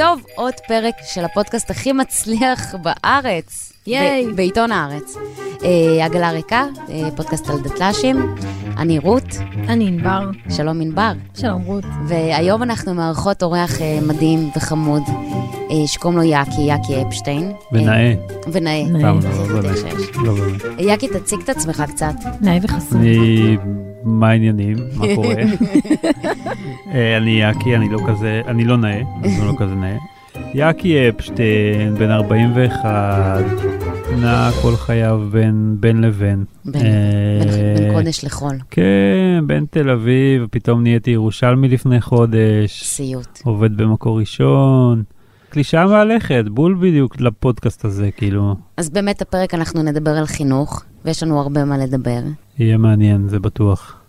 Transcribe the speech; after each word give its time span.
טוב, 0.00 0.22
עוד 0.34 0.54
פרק 0.68 0.94
של 1.02 1.24
הפודקאסט 1.24 1.70
הכי 1.70 1.92
מצליח 1.92 2.74
בארץ. 2.74 3.72
ייי. 3.86 4.26
ב- 4.26 4.36
בעיתון 4.36 4.72
הארץ. 4.72 5.16
אה, 5.64 6.04
עגלה 6.04 6.30
ריקה, 6.30 6.64
אה, 6.90 7.08
פודקאסט 7.16 7.50
על 7.50 7.60
דתל"שים. 7.60 8.34
אני 8.78 8.98
רות, 8.98 9.36
אני 9.68 9.86
ענבר. 9.88 10.30
שלום 10.56 10.80
ענבר. 10.80 11.12
שלום 11.34 11.62
רות. 11.62 11.84
והיום 12.06 12.62
אנחנו 12.62 12.94
מארחות 12.94 13.42
אורח 13.42 13.80
אה, 13.80 13.98
מדהים 14.02 14.50
וחמוד, 14.56 15.02
אה, 15.70 15.86
שקוראים 15.86 16.18
לו 16.18 16.24
יאקי, 16.24 16.60
יאקי 16.60 17.02
אפשטיין. 17.08 17.52
ונאה. 17.72 17.94
אה, 17.94 18.14
ונאה. 18.52 18.84
נאה. 18.84 19.12
לא. 19.12 19.62
לא 20.24 20.34
באמת. 20.34 20.62
יאקי, 20.78 21.08
תציג 21.08 21.40
את 21.40 21.48
עצמך 21.48 21.82
קצת. 21.88 22.14
נאה 22.40 22.58
וחסון. 22.62 23.00
אני... 23.00 23.56
מה 24.04 24.28
העניינים? 24.30 24.76
מה 24.96 25.06
קורה? 25.16 25.34
אה, 26.94 27.16
אני 27.16 27.30
יאקי, 27.30 27.76
אני 27.76 27.88
לא 27.88 27.98
כזה, 28.08 28.42
אני 28.46 28.64
לא 28.64 28.76
נאה, 28.76 29.00
אז 29.24 29.30
אני 29.40 29.46
לא 29.48 29.52
כזה 29.58 29.74
נאה. 29.74 29.96
יאקי 30.54 31.08
אפשטיין, 31.08 31.94
בן 31.98 32.10
41, 32.10 33.40
נע 34.20 34.50
כל 34.62 34.76
חייו 34.76 35.20
בין 35.30 35.76
בין 35.80 36.00
לבין. 36.00 36.44
בין 36.64 36.86
אה, 36.86 36.90
בין- 37.44 37.78
בין 37.78 37.92
קודש 37.94 38.24
לחול. 38.24 38.56
כן, 38.70 38.82
בין 39.46 39.66
תל 39.70 39.90
אביב, 39.90 40.46
פתאום 40.50 40.82
נהייתי 40.82 41.10
ירושלמי 41.10 41.68
לפני 41.68 42.00
חודש, 42.00 42.82
סיוט. 42.84 43.38
עובד 43.44 43.76
במקור 43.76 44.18
ראשון. 44.18 45.02
קלישאה 45.50 45.86
מהלכת, 45.86 46.44
בול 46.50 46.76
בדיוק 46.80 47.20
לפודקאסט 47.20 47.84
הזה, 47.84 48.10
כאילו, 48.16 48.54
אז 48.76 48.90
באמת 48.90 49.22
הפרק 49.22 49.54
אנחנו 49.54 49.82
נדבר 49.82 50.10
על 50.10 50.26
חינוך, 50.26 50.82
ויש 51.04 51.22
לנו 51.22 51.40
הרבה 51.40 51.64
מה 51.64 51.78
לדבר. 51.78 52.20
יהיה 52.58 52.76
מעניין, 52.78 53.28
זה 53.28 53.38
בטוח. 53.38 53.99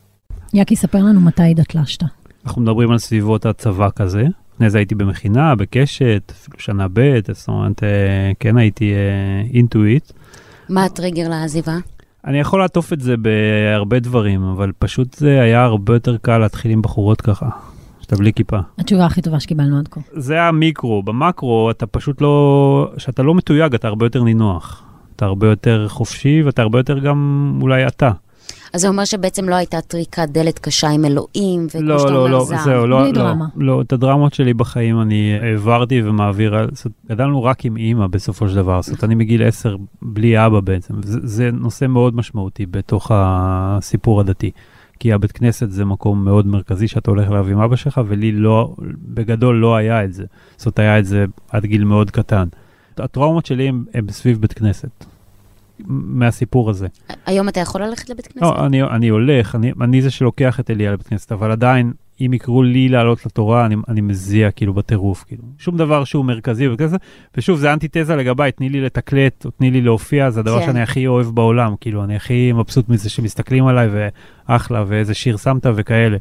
יאקי, 0.54 0.76
ספר 0.76 0.98
לנו 0.98 1.22
מתי 1.22 1.54
דתל"שת. 1.54 2.04
אנחנו 2.46 2.62
מדברים 2.62 2.92
על 2.92 2.98
סביבות 2.98 3.46
הצבא 3.46 3.90
כזה. 3.96 4.24
לפני 4.54 4.70
זה 4.70 4.78
הייתי 4.78 4.96
במכינה, 4.96 5.56
בקשת, 5.56 6.32
אפילו 6.36 6.60
שנה 6.60 6.88
ב', 6.94 7.20
זאת 7.32 7.48
אומרת, 7.48 7.84
אה, 7.84 8.32
כן 8.40 8.58
הייתי 8.58 8.94
אינטואיט. 9.54 10.12
מה 10.70 10.86
הטריגר 10.86 11.30
לעזיבה? 11.30 11.78
אני 12.26 12.40
יכול 12.40 12.60
לעטוף 12.60 12.94
את 12.94 13.02
זה 13.02 13.16
בהרבה 13.18 14.00
דברים, 14.00 14.44
אבל 14.44 14.72
פשוט 14.80 15.14
זה 15.14 15.42
היה 15.42 15.64
הרבה 15.64 15.94
יותר 15.94 16.18
קל 16.18 16.38
להתחיל 16.38 16.72
עם 16.72 16.82
בחורות 16.82 17.22
ככה, 17.22 17.50
שאתה 18.02 18.16
בלי 18.16 18.34
כיפה. 18.34 18.60
התשובה 18.78 19.06
הכי 19.06 19.22
טובה 19.22 19.40
שקיבלנו 19.40 19.80
עד 19.80 19.88
כה. 19.88 20.02
זה 20.12 20.42
המיקרו, 20.42 21.04
במקרו 21.04 21.72
אתה 21.72 21.86
פשוט 21.86 22.22
לא, 22.22 22.92
כשאתה 22.98 23.24
לא 23.24 23.36
מתויג 23.36 23.74
אתה 23.74 23.88
הרבה 23.88 24.06
יותר 24.06 24.24
נינוח. 24.24 24.84
אתה 25.16 25.26
הרבה 25.26 25.48
יותר 25.48 25.88
חופשי 25.88 26.42
ואתה 26.46 26.62
הרבה 26.62 26.80
יותר 26.80 27.00
גם 27.00 27.60
אולי 27.62 27.88
אתה. 27.88 28.12
אז 28.74 28.82
זה 28.82 28.88
אומר 28.88 29.06
שבעצם 29.06 29.50
לא 29.50 29.56
הייתה 29.56 29.82
טריקת 29.82 30.30
דלת 30.30 30.60
קשה 30.60 30.90
עם 30.90 31.06
אלוהים, 31.06 31.68
וכמו 31.68 31.82
לא, 31.82 32.00
שאתה 32.00 32.12
לא, 32.12 32.20
אומר, 32.20 32.32
לא, 32.32 32.46
זעם. 32.46 32.60
זהו, 32.64 32.88
לא, 32.88 33.06
לא, 33.06 33.12
דרמה. 33.12 33.46
לא, 33.56 33.82
את 33.82 33.94
הדרמות 33.94 34.34
שלי 34.34 34.54
בחיים 34.54 35.02
אני 35.02 35.38
העברתי 35.42 36.02
ומעביר, 36.06 36.56
זאת 36.74 36.92
גדלנו 37.10 37.44
רק 37.44 37.66
עם 37.66 37.78
אימא 37.78 38.08
בסופו 38.08 38.50
של 38.50 38.56
דבר, 38.56 38.82
זאת 38.82 38.90
אומרת, 38.90 39.04
אני 39.04 39.16
מגיל 39.16 39.48
10 39.48 39.76
בלי 40.02 40.46
אבא 40.46 40.60
בעצם, 40.60 40.94
זה, 41.04 41.20
זה 41.24 41.50
נושא 41.54 41.86
מאוד 41.86 42.16
משמעותי 42.16 42.66
בתוך 42.66 43.12
הסיפור 43.14 44.20
הדתי. 44.20 44.52
כי 45.00 45.14
הבית 45.14 45.32
כנסת 45.32 45.72
זה 45.72 45.86
מקום 45.86 46.26
מאוד 46.26 46.48
מרכזי 46.48 46.88
שאתה 46.88 47.12
הולך 47.12 47.28
אליו 47.28 47.48
עם 47.48 47.60
אבא 47.60 47.76
שלך, 47.76 48.02
ולי 48.08 48.32
לא, 48.32 48.76
בגדול 49.06 49.56
לא 49.56 49.76
היה 49.76 50.04
את 50.04 50.14
זה. 50.14 50.26
זאת 50.58 50.66
אומרת, 50.66 50.80
היה 50.80 51.00
את 51.00 51.06
זה 51.06 51.26
עד 51.50 51.66
גיל 51.66 51.84
מאוד 51.84 52.12
קטן. 52.12 52.48
הטראומות 52.98 53.46
שלי 53.46 53.68
הם, 53.68 53.86
הם 53.94 54.12
סביב 54.12 54.42
בית 54.42 54.54
כנסת, 54.54 55.06
מהסיפור 55.88 56.70
הזה. 56.70 56.88
היום 57.26 57.50
אתה 57.50 57.60
יכול 57.60 57.84
ללכת 57.84 58.10
לבית 58.10 58.28
כנסת? 58.28 58.42
לא, 58.42 58.66
אני, 58.66 58.84
אני 58.84 59.10
הולך, 59.10 59.56
אני, 59.56 59.72
אני 59.82 60.02
זה 60.02 60.12
שלוקח 60.12 60.60
את 60.60 60.72
אליה 60.72 60.92
לבית 60.92 61.08
כנסת, 61.08 61.32
אבל 61.32 61.52
עדיין, 61.52 61.94
אם 62.26 62.34
יקראו 62.34 62.64
לי 62.64 62.90
לעלות 62.90 63.26
לתורה, 63.26 63.66
אני, 63.66 63.76
אני 63.88 64.02
מזיע 64.02 64.52
כאילו 64.52 64.74
בטירוף, 64.74 65.24
כאילו. 65.28 65.44
שום 65.58 65.78
דבר 65.78 66.04
שהוא 66.04 66.26
מרכזי 66.26 66.68
בבית 66.68 66.80
כנסת, 66.80 67.00
ושוב, 67.38 67.60
זה 67.60 67.74
אנטיתזה 67.74 68.16
לגביי, 68.16 68.52
תני 68.52 68.70
לי 68.70 68.82
לתקלט, 68.82 69.46
או 69.46 69.52
תני 69.52 69.72
לי 69.72 69.82
להופיע, 69.82 70.30
זה 70.30 70.40
הדבר 70.40 70.60
כן. 70.60 70.66
שאני 70.66 70.82
הכי 70.82 71.08
אוהב 71.08 71.28
בעולם, 71.28 71.76
כאילו, 71.82 72.04
אני 72.04 72.16
הכי 72.16 72.52
מבסוט 72.52 72.90
מזה 72.90 73.10
שמסתכלים 73.10 73.68
עליי, 73.68 73.88
ואחלה, 74.48 74.84
ואיזה 74.88 75.14
שיר 75.14 75.38
שמת 75.38 75.66
וכאלה. 75.76 76.18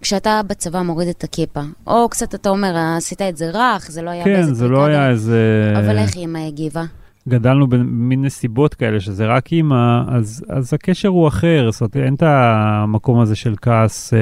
כשאתה 0.00 0.40
בצבא 0.46 0.82
מוריד 0.82 1.08
את 1.08 1.24
הכיפה, 1.24 1.60
או 1.86 2.08
קצת 2.08 2.34
אתה 2.34 2.48
אומר, 2.48 2.76
עשית 2.96 3.22
את 3.22 3.36
זה 3.36 3.50
רך, 3.54 3.90
זה 3.90 4.02
לא 4.02 4.10
היה 4.10 4.24
כן, 4.24 4.32
באיזה 4.32 4.54
זה 4.54 4.68
לא 4.68 4.84
היה. 4.84 5.10
איזה... 5.10 5.72
אבל 5.78 5.98
איך 5.98 6.16
אמא 6.16 6.38
הגיבה? 6.38 6.82
גדלנו 7.28 7.66
במין 7.66 8.24
נסיבות 8.24 8.74
כאלה, 8.74 9.00
שזה 9.00 9.26
רק 9.26 9.52
אימא, 9.52 10.02
אז, 10.08 10.44
אז 10.48 10.74
הקשר 10.74 11.08
הוא 11.08 11.28
אחר, 11.28 11.70
זאת 11.70 11.80
אומרת, 11.80 11.96
אין 11.96 12.14
את 12.14 12.22
המקום 12.22 13.20
הזה 13.20 13.36
של 13.36 13.54
כעס. 13.62 14.14
אה, 14.14 14.18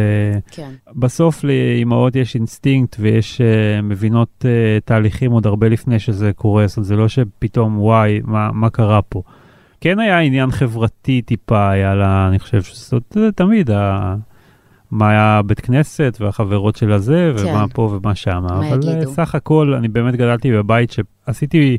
כן. 0.50 0.70
בסוף 0.97 1.44
לאימהות 1.44 2.16
יש 2.16 2.34
אינסטינקט 2.34 2.97
ויש 3.00 3.41
uh, 3.41 3.82
מבינות 3.82 4.28
uh, 4.44 4.84
תהליכים 4.84 5.32
עוד 5.32 5.47
הרבה 5.47 5.69
לפני 5.69 5.98
שזה 5.98 6.32
קורה, 6.32 6.66
זאת 6.66 6.76
אומרת, 6.76 6.87
זה 6.87 6.97
לא 6.97 7.09
שפתאום 7.09 7.81
וואי, 7.81 8.20
מה, 8.25 8.53
מה 8.53 8.70
קרה 8.70 9.03
פה. 9.03 9.22
כן 9.81 9.98
היה 9.98 10.19
עניין 10.19 10.50
חברתי 10.50 11.22
טיפה, 11.22 11.70
היה 11.70 11.94
לה, 11.94 12.28
אני 12.28 12.38
חושב 12.38 12.62
שזאת 12.62 13.16
תמיד, 13.34 13.70
ה... 13.70 14.14
מה 14.91 15.10
היה 15.10 15.41
בית 15.47 15.60
כנסת 15.60 16.16
והחברות 16.20 16.76
של 16.76 16.93
הזה, 16.93 17.32
כן. 17.37 17.47
ומה 17.47 17.69
פה 17.69 17.82
ומה 17.82 18.14
שם. 18.14 18.44
אבל 18.48 18.76
יגידו? 18.76 19.10
אה, 19.10 19.14
סך 19.14 19.34
הכל, 19.34 19.75
אני 19.75 19.88
באמת 19.88 20.14
גדלתי 20.14 20.53
בבית 20.53 20.91
שעשיתי 20.91 21.78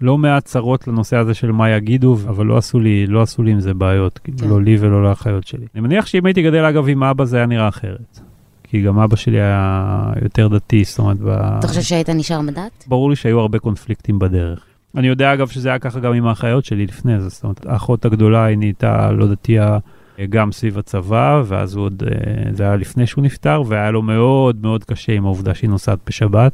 לא 0.00 0.18
מעט 0.18 0.44
צרות 0.44 0.88
לנושא 0.88 1.16
הזה 1.16 1.34
של 1.34 1.52
מה 1.52 1.70
יגידו, 1.70 2.16
אבל 2.28 2.46
לא 2.46 2.56
עשו 2.56 2.80
לי, 2.80 3.06
לא 3.06 3.22
עשו 3.22 3.42
לי 3.42 3.50
עם 3.50 3.60
זה 3.60 3.74
בעיות, 3.74 4.18
כאילו, 4.18 4.38
כן. 4.38 4.48
לא 4.48 4.62
לי 4.62 4.76
ולא 4.80 5.04
לאחיות 5.04 5.46
שלי. 5.46 5.66
אני 5.74 5.80
מניח 5.80 6.06
שאם 6.06 6.26
הייתי 6.26 6.42
גדל 6.42 6.64
אגב 6.64 6.88
עם 6.88 7.02
אבא 7.02 7.24
זה 7.24 7.36
היה 7.36 7.46
נראה 7.46 7.68
אחרת. 7.68 8.20
כי 8.62 8.82
גם 8.82 8.98
אבא 8.98 9.16
שלי 9.16 9.40
היה 9.40 10.12
יותר 10.22 10.48
דתי, 10.48 10.84
זאת 10.84 10.98
אומרת, 10.98 11.18
ב... 11.18 11.28
אתה 11.28 11.68
חושב 11.68 11.80
שהיית 11.80 12.08
נשאר 12.08 12.40
בדת? 12.42 12.84
ברור 12.86 13.10
לי 13.10 13.16
שהיו 13.16 13.40
הרבה 13.40 13.58
קונפליקטים 13.58 14.18
בדרך. 14.18 14.64
אני 14.96 15.06
יודע 15.06 15.34
אגב 15.34 15.48
שזה 15.48 15.68
היה 15.68 15.78
ככה 15.78 16.00
גם 16.00 16.12
עם 16.12 16.26
האחיות 16.26 16.64
שלי 16.64 16.86
לפני 16.86 17.20
זה, 17.20 17.28
זאת 17.28 17.44
אומרת, 17.44 17.66
האחות 17.66 18.04
הגדולה 18.04 18.44
היא 18.44 18.58
נהייתה 18.58 19.12
לא 19.12 19.26
דתייה 19.26 19.78
אה, 20.18 20.26
גם 20.28 20.52
סביב 20.52 20.78
הצבא, 20.78 21.42
ואז 21.46 21.74
הוא 21.74 21.84
עוד, 21.84 22.02
אה, 22.06 22.52
זה 22.52 22.62
היה 22.62 22.76
לפני 22.76 23.06
שהוא 23.06 23.24
נפטר, 23.24 23.62
והיה 23.66 23.90
לו 23.90 24.02
מאוד 24.02 24.56
מאוד 24.62 24.84
קשה 24.84 25.12
עם 25.12 25.24
העובדה 25.24 25.54
שהיא 25.54 25.70
נוסעת 25.70 25.98
בשבת, 26.06 26.52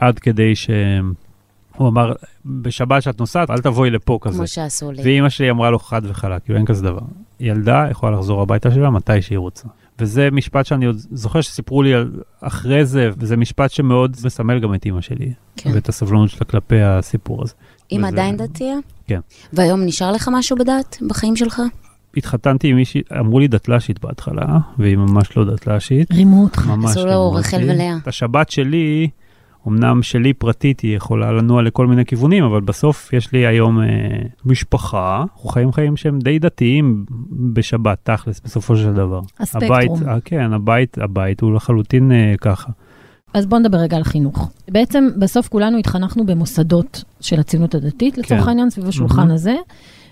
עד 0.00 0.18
כדי 0.18 0.52
שהוא 1.78 1.88
אמר, 1.88 2.12
בשבת 2.46 3.02
שאת 3.02 3.20
נוסעת, 3.20 3.50
אל 3.50 3.58
תבואי 3.58 3.90
לפה 3.90 4.18
כזה. 4.22 4.36
כמו 4.38 4.46
שעשו 4.46 4.92
לי. 4.92 5.02
ואימא 5.02 5.28
שלי 5.28 5.50
אמרה 5.50 5.70
לו 5.70 5.78
חד 5.78 6.02
וחלק, 6.04 6.44
כאילו 6.44 6.58
אין 6.58 6.66
כזה 6.66 6.82
דבר. 6.82 7.00
ילדה 7.40 7.86
יכולה 7.90 8.16
לחזור 8.16 8.42
הביתה 8.42 8.70
שלה 8.70 8.90
מתי 8.90 9.22
שהיא 9.22 9.38
רוצה. 9.38 9.68
וזה 10.00 10.28
משפט 10.32 10.66
שאני 10.66 10.86
עוד 10.86 10.96
זוכר 11.12 11.40
שסיפרו 11.40 11.82
לי 11.82 11.94
על, 11.94 12.10
אחרי 12.40 12.84
זה, 12.86 13.10
וזה 13.18 13.36
משפט 13.36 13.70
שמאוד 13.70 14.16
מסמל 14.24 14.58
גם 14.60 14.74
את 14.74 14.84
אימא 14.86 15.00
שלי, 15.00 15.32
כן. 15.56 15.70
ואת 15.74 15.88
הסבלנות 15.88 16.30
שלה 16.30 16.46
כלפי 16.46 16.80
הסיפור 16.82 17.42
הזה. 17.42 17.54
אמא 17.92 18.06
וזה- 18.06 18.08
עדיין 18.16 18.36
דתייה? 18.36 18.76
כן. 19.06 19.20
והיום 19.52 19.80
נשאר 19.84 20.12
לך 20.12 20.28
משהו 20.32 20.56
בדת 20.56 20.96
בחיים 21.08 21.36
שלך? 21.36 21.62
התחתנתי 22.16 22.68
עם 22.68 22.76
מישהי, 22.76 23.02
אמרו 23.20 23.38
לי 23.38 23.48
דתל"שית 23.48 24.00
בהתחלה, 24.04 24.46
והיא 24.78 24.96
ממש 24.96 25.36
לא 25.36 25.44
דתל"שית. 25.44 26.12
רימו 26.12 26.42
אותך. 26.44 26.66
ממש 26.66 26.90
עשו 26.90 27.00
לו 27.00 27.06
רימו 27.06 27.32
רחל 27.32 27.56
אותי. 27.56 27.70
ולאה. 27.72 27.96
את 28.02 28.08
השבת 28.08 28.50
שלי, 28.50 29.08
אמנם 29.66 30.02
שלי 30.02 30.32
פרטית, 30.32 30.80
היא 30.80 30.96
יכולה 30.96 31.32
לנוע 31.32 31.62
לכל 31.62 31.86
מיני 31.86 32.04
כיוונים, 32.04 32.44
אבל 32.44 32.60
בסוף 32.60 33.12
יש 33.12 33.32
לי 33.32 33.46
היום 33.46 33.80
אה, 33.80 33.86
משפחה, 34.44 35.24
אנחנו 35.34 35.48
חיים 35.48 35.72
חיים 35.72 35.96
שהם 35.96 36.18
די 36.18 36.38
דתיים 36.38 37.04
בשבת, 37.52 37.98
תכלס, 38.02 38.40
בסופו 38.44 38.76
של 38.76 38.92
דבר. 38.92 39.20
הספקטרום. 39.40 39.72
הבית, 39.72 40.08
אה, 40.08 40.18
כן, 40.24 40.52
הבית, 40.52 40.98
הבית 40.98 41.40
הוא 41.40 41.54
לחלוטין 41.54 42.12
אה, 42.12 42.34
ככה. 42.40 42.70
אז 43.34 43.46
בואו 43.46 43.60
נדבר 43.60 43.78
רגע 43.78 43.96
על 43.96 44.04
חינוך. 44.04 44.50
בעצם, 44.68 45.08
בסוף 45.18 45.48
כולנו 45.48 45.78
התחנכנו 45.78 46.26
במוסדות 46.26 47.04
של 47.20 47.40
הציונות 47.40 47.74
הדתית, 47.74 48.18
לצורך 48.18 48.42
כן. 48.42 48.48
העניין, 48.48 48.70
סביב 48.70 48.88
השולחן 48.88 49.16
מהמם. 49.16 49.30
הזה. 49.30 49.54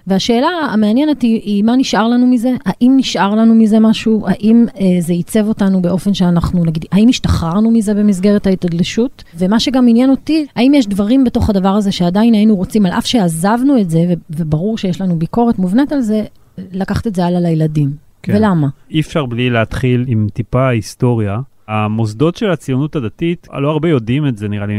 והשאלה 0.07 0.49
המעניינת 0.49 1.23
היא, 1.23 1.41
היא 1.43 1.65
מה 1.65 1.77
נשאר 1.77 2.09
לנו 2.09 2.27
מזה? 2.27 2.51
האם 2.65 2.95
נשאר 2.97 3.35
לנו 3.35 3.55
מזה 3.55 3.81
משהו? 3.81 4.25
האם 4.29 4.65
אה, 4.81 5.01
זה 5.01 5.13
עיצב 5.13 5.49
אותנו 5.49 5.83
באופן 5.83 6.15
שאנחנו, 6.15 6.65
נגיד, 6.65 6.85
האם 6.93 7.09
השתחררנו 7.09 7.71
מזה 7.71 7.95
במסגרת 7.95 8.47
ההתאדלשות? 8.47 9.25
ומה 9.39 9.61
שגם 9.61 9.89
עניין 9.89 10.11
אותי, 10.11 10.47
האם 10.57 10.75
יש 10.75 10.87
דברים 10.87 11.25
בתוך 11.25 11.51
הדבר 11.51 11.69
הזה 11.69 11.93
שעדיין 11.93 12.35
היינו 12.35 12.57
רוצים, 12.57 12.87
על 12.87 12.93
אף 12.93 13.07
שעזבנו 13.07 13.81
את 13.81 13.91
זה, 13.91 14.15
וברור 14.31 14.79
שיש 14.79 15.01
לנו 15.01 15.17
ביקורת 15.17 15.59
מובנית 15.59 15.93
על 15.93 16.01
זה, 16.01 16.25
לקחת 16.73 17.07
את 17.07 17.15
זה 17.15 17.27
הלאה 17.27 17.41
לילדים. 17.41 17.91
כן. 18.23 18.37
ולמה? 18.37 18.69
אי 18.91 19.01
אפשר 19.01 19.27
בלי 19.27 19.51
להתחיל 19.51 20.05
עם 20.09 20.27
טיפה 20.33 20.69
היסטוריה. 20.69 21.41
המוסדות 21.69 22.37
של 22.37 22.51
הציונות 22.51 22.97
הדתית, 22.97 23.49
לא 23.63 23.71
הרבה 23.71 23.89
יודעים 23.89 24.27
את 24.27 24.39
זה, 24.39 24.49
נראה 24.49 24.67
לי, 24.67 24.75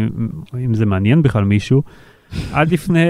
אם 0.66 0.74
זה 0.74 0.86
מעניין 0.86 1.22
בכלל 1.22 1.44
מישהו. 1.44 1.82
עד 2.54 2.72
לפני 2.72 3.06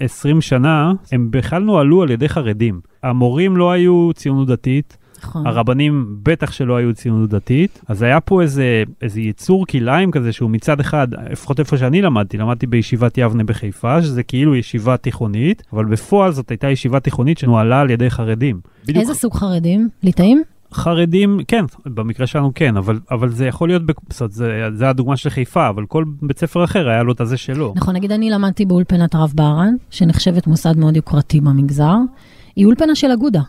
20 0.00 0.40
שנה, 0.40 0.92
הם 1.12 1.30
בכלל 1.30 1.62
נוהלו 1.62 2.02
על 2.02 2.10
ידי 2.10 2.28
חרדים. 2.28 2.80
המורים 3.02 3.56
לא 3.56 3.70
היו 3.70 4.10
ציונות 4.14 4.48
דתית, 4.48 4.96
נכון. 5.24 5.46
הרבנים 5.46 6.16
בטח 6.22 6.52
שלא 6.52 6.76
היו 6.76 6.94
ציונות 6.94 7.30
דתית, 7.30 7.80
אז 7.88 8.02
היה 8.02 8.20
פה 8.20 8.42
איזה, 8.42 8.82
איזה 9.02 9.20
יצור 9.20 9.66
כלאיים 9.66 10.10
כזה 10.10 10.32
שהוא 10.32 10.50
מצד 10.50 10.80
אחד, 10.80 11.08
לפחות 11.30 11.60
איפה 11.60 11.78
שאני 11.78 12.02
למדתי, 12.02 12.38
למדתי 12.38 12.66
בישיבת 12.66 13.18
יבנה 13.18 13.44
בחיפה, 13.44 14.02
שזה 14.02 14.22
כאילו 14.22 14.56
ישיבה 14.56 14.96
תיכונית, 14.96 15.62
אבל 15.72 15.84
בפועל 15.84 16.32
זאת 16.32 16.50
הייתה 16.50 16.68
ישיבה 16.68 17.00
תיכונית 17.00 17.38
שנוהלה 17.38 17.80
על 17.80 17.90
ידי 17.90 18.10
חרדים. 18.10 18.60
בדיוק 18.82 18.98
איזה 18.98 19.14
סוג 19.14 19.34
חרדים? 19.34 19.88
ליטאים? 20.02 20.42
חרדים, 20.74 21.40
כן, 21.48 21.64
במקרה 21.86 22.26
שלנו 22.26 22.52
כן, 22.54 22.76
אבל, 22.76 22.98
אבל 23.10 23.28
זה 23.28 23.46
יכול 23.46 23.68
להיות, 23.68 23.82
זאת, 24.10 24.32
זה, 24.32 24.68
זה 24.74 24.88
הדוגמה 24.88 25.16
של 25.16 25.30
חיפה, 25.30 25.68
אבל 25.68 25.86
כל 25.86 26.04
בית 26.22 26.38
ספר 26.38 26.64
אחר 26.64 26.88
היה 26.88 27.02
לו 27.02 27.12
את 27.12 27.20
הזה 27.20 27.36
שלו. 27.36 27.72
נכון, 27.76 27.96
נגיד 27.96 28.12
אני 28.12 28.30
למדתי 28.30 28.64
באולפנת 28.64 29.14
הרב 29.14 29.32
בהרן, 29.34 29.74
שנחשבת 29.90 30.46
מוסד 30.46 30.78
מאוד 30.78 30.96
יוקרתי 30.96 31.40
במגזר. 31.40 31.96
היא 32.56 32.66
אולפנה 32.66 32.94
של 32.94 33.10
אגודה. 33.10 33.40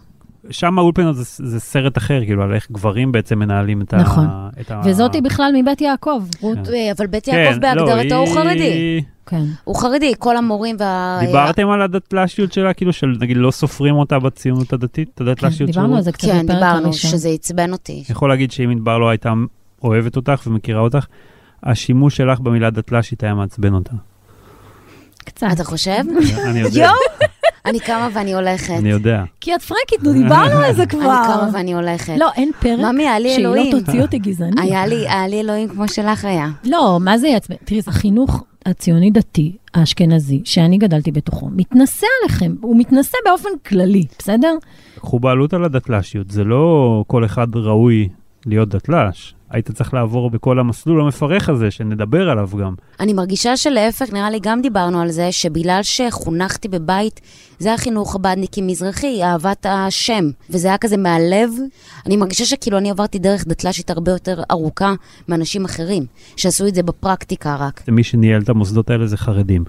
שם 0.49 0.79
האולפנה 0.79 1.13
זה, 1.13 1.23
זה 1.49 1.59
סרט 1.59 1.97
אחר, 1.97 2.25
כאילו, 2.25 2.43
על 2.43 2.53
איך 2.53 2.67
גברים 2.71 3.11
בעצם 3.11 3.39
מנהלים 3.39 3.81
את 3.81 3.93
נכון. 3.93 4.25
ה... 4.25 4.49
את 4.61 4.71
ה... 4.71 4.81
וזאתי 4.85 5.21
בכלל 5.21 5.51
מבית 5.55 5.81
יעקב, 5.81 6.23
רות. 6.39 6.57
כן. 6.65 6.73
אה, 6.73 6.91
אבל 6.97 7.07
בית 7.07 7.25
כן, 7.25 7.31
יעקב 7.31 7.65
לא, 7.65 7.85
בהגדרתו 7.85 8.15
הוא 8.15 8.27
היא- 8.27 8.35
חרדי. 8.35 9.01
כן. 9.25 9.43
הוא 9.63 9.75
חרדי, 9.75 10.13
כל 10.19 10.37
המורים 10.37 10.75
וה... 10.79 11.19
דיברתם 11.25 11.69
על 11.69 11.81
הדתל"שיות 11.81 12.53
שלה, 12.53 12.73
כאילו, 12.73 12.93
של 12.93 13.17
נגיד 13.19 13.37
לא 13.37 13.51
סופרים 13.51 13.95
אותה 13.95 14.19
בציונות 14.19 14.73
הדתית, 14.73 15.09
את 15.13 15.19
כן, 15.19 15.27
הדתל"שיות 15.27 15.69
דיברנו 15.69 15.95
על 15.95 16.01
זה 16.01 16.11
קצת 16.11 16.27
כן, 16.27 16.47
דיברנו, 16.47 16.85
הראשון. 16.85 17.11
שזה 17.11 17.29
עצבן 17.29 17.71
אותי. 17.71 17.93
אני 17.93 18.03
יכול 18.09 18.29
להגיד 18.29 18.51
שאם 18.51 18.69
ענבר 18.69 18.97
לא 18.97 19.09
הייתה 19.09 19.33
אוהבת 19.83 20.15
אותך 20.15 20.43
ומכירה 20.47 20.81
אותך, 20.81 21.05
השימוש 21.63 22.17
שלך 22.17 22.39
במילה 22.39 22.69
דתל"שית 22.69 23.23
היה 23.23 23.33
מעצבן 23.33 23.73
אותה. 23.73 23.91
קצת. 25.25 25.47
אתה 25.53 25.63
חושב? 25.63 26.01
אני 26.49 26.59
יודע! 26.59 26.91
אני 27.65 27.79
קמה 27.79 28.09
ואני 28.13 28.33
הולכת. 28.33 28.73
אני 28.79 28.89
יודע. 28.89 29.23
כי 29.41 29.55
את 29.55 29.61
פרקית, 29.61 30.03
נו, 30.03 30.13
דיברנו 30.13 30.59
על 30.59 30.73
זה 30.73 30.81
אני 30.81 30.89
כבר. 30.89 31.21
קמה 31.25 31.49
ואני 31.53 31.73
הולכת. 31.73 32.13
לא, 32.17 32.29
אין 32.35 32.51
פרק 32.59 32.79
ממי, 32.79 33.07
היה 33.07 33.19
לי 33.19 33.29
שהיא 33.29 33.43
לא 33.43 33.53
אלוהים. 33.53 33.79
תוציא 33.79 34.01
אותי 34.01 34.19
גזעני. 34.19 34.61
היה 34.61 34.85
לי, 34.87 35.09
היה 35.09 35.27
לי 35.27 35.39
אלוהים 35.39 35.69
כמו 35.69 35.87
שלך 35.87 36.25
היה. 36.25 36.49
לא, 36.63 36.97
מה 37.01 37.17
זה 37.17 37.27
יעצבן? 37.27 37.55
תראי, 37.63 37.81
זה 37.81 37.91
החינוך 37.91 38.43
הציוני-דתי 38.65 39.57
האשכנזי, 39.73 40.41
שאני 40.45 40.77
גדלתי 40.77 41.11
בתוכו, 41.11 41.49
מתנשא 41.55 42.07
עליכם. 42.21 42.55
הוא 42.61 42.77
מתנשא 42.79 43.17
באופן 43.25 43.49
כללי, 43.65 44.03
בסדר? 44.19 44.53
קחו 44.95 45.19
בעלות 45.19 45.53
על 45.53 45.63
הדתל"שיות, 45.63 46.31
זה 46.31 46.43
לא 46.43 47.03
כל 47.07 47.25
אחד 47.25 47.55
ראוי 47.55 48.09
להיות 48.45 48.69
דתל"ש. 48.69 49.33
היית 49.49 49.71
צריך 49.71 49.93
לעבור 49.93 50.29
בכל 50.29 50.59
המסלול 50.59 51.01
המפרך 51.01 51.49
הזה, 51.49 51.71
שנדבר 51.71 52.29
עליו 52.29 52.49
גם. 52.59 52.73
אני 52.99 53.13
מרגישה 53.13 53.57
שלהפך, 53.57 54.13
נראה 54.13 54.29
לי 54.29 54.39
גם 54.41 54.61
דיברנו 54.61 55.01
על 55.01 55.09
זה, 55.09 55.31
שבגלל 55.31 55.79
שחונכתי 55.83 56.67
בבית, 56.67 57.21
זה 57.59 57.73
החינוך 57.73 58.15
הבדניקי 58.15 58.61
מזרחי, 58.61 59.23
אהבת 59.23 59.65
השם, 59.69 60.23
וזה 60.49 60.67
היה 60.67 60.77
כזה 60.77 60.97
מהלב. 60.97 61.49
אני 62.05 62.17
מרגישה 62.17 62.45
שכאילו 62.45 62.77
אני 62.77 62.91
עברתי 62.91 63.19
דרך 63.19 63.47
דתל"שית 63.47 63.89
הרבה 63.89 64.11
יותר 64.11 64.41
ארוכה 64.51 64.93
מאנשים 65.27 65.65
אחרים, 65.65 66.05
שעשו 66.37 66.67
את 66.67 66.75
זה 66.75 66.83
בפרקטיקה 66.83 67.55
רק. 67.55 67.83
מי 67.87 68.03
שניהל 68.03 68.41
את 68.41 68.49
המוסדות 68.49 68.89
האלה 68.89 69.07
זה 69.07 69.17
חרדים. 69.17 69.63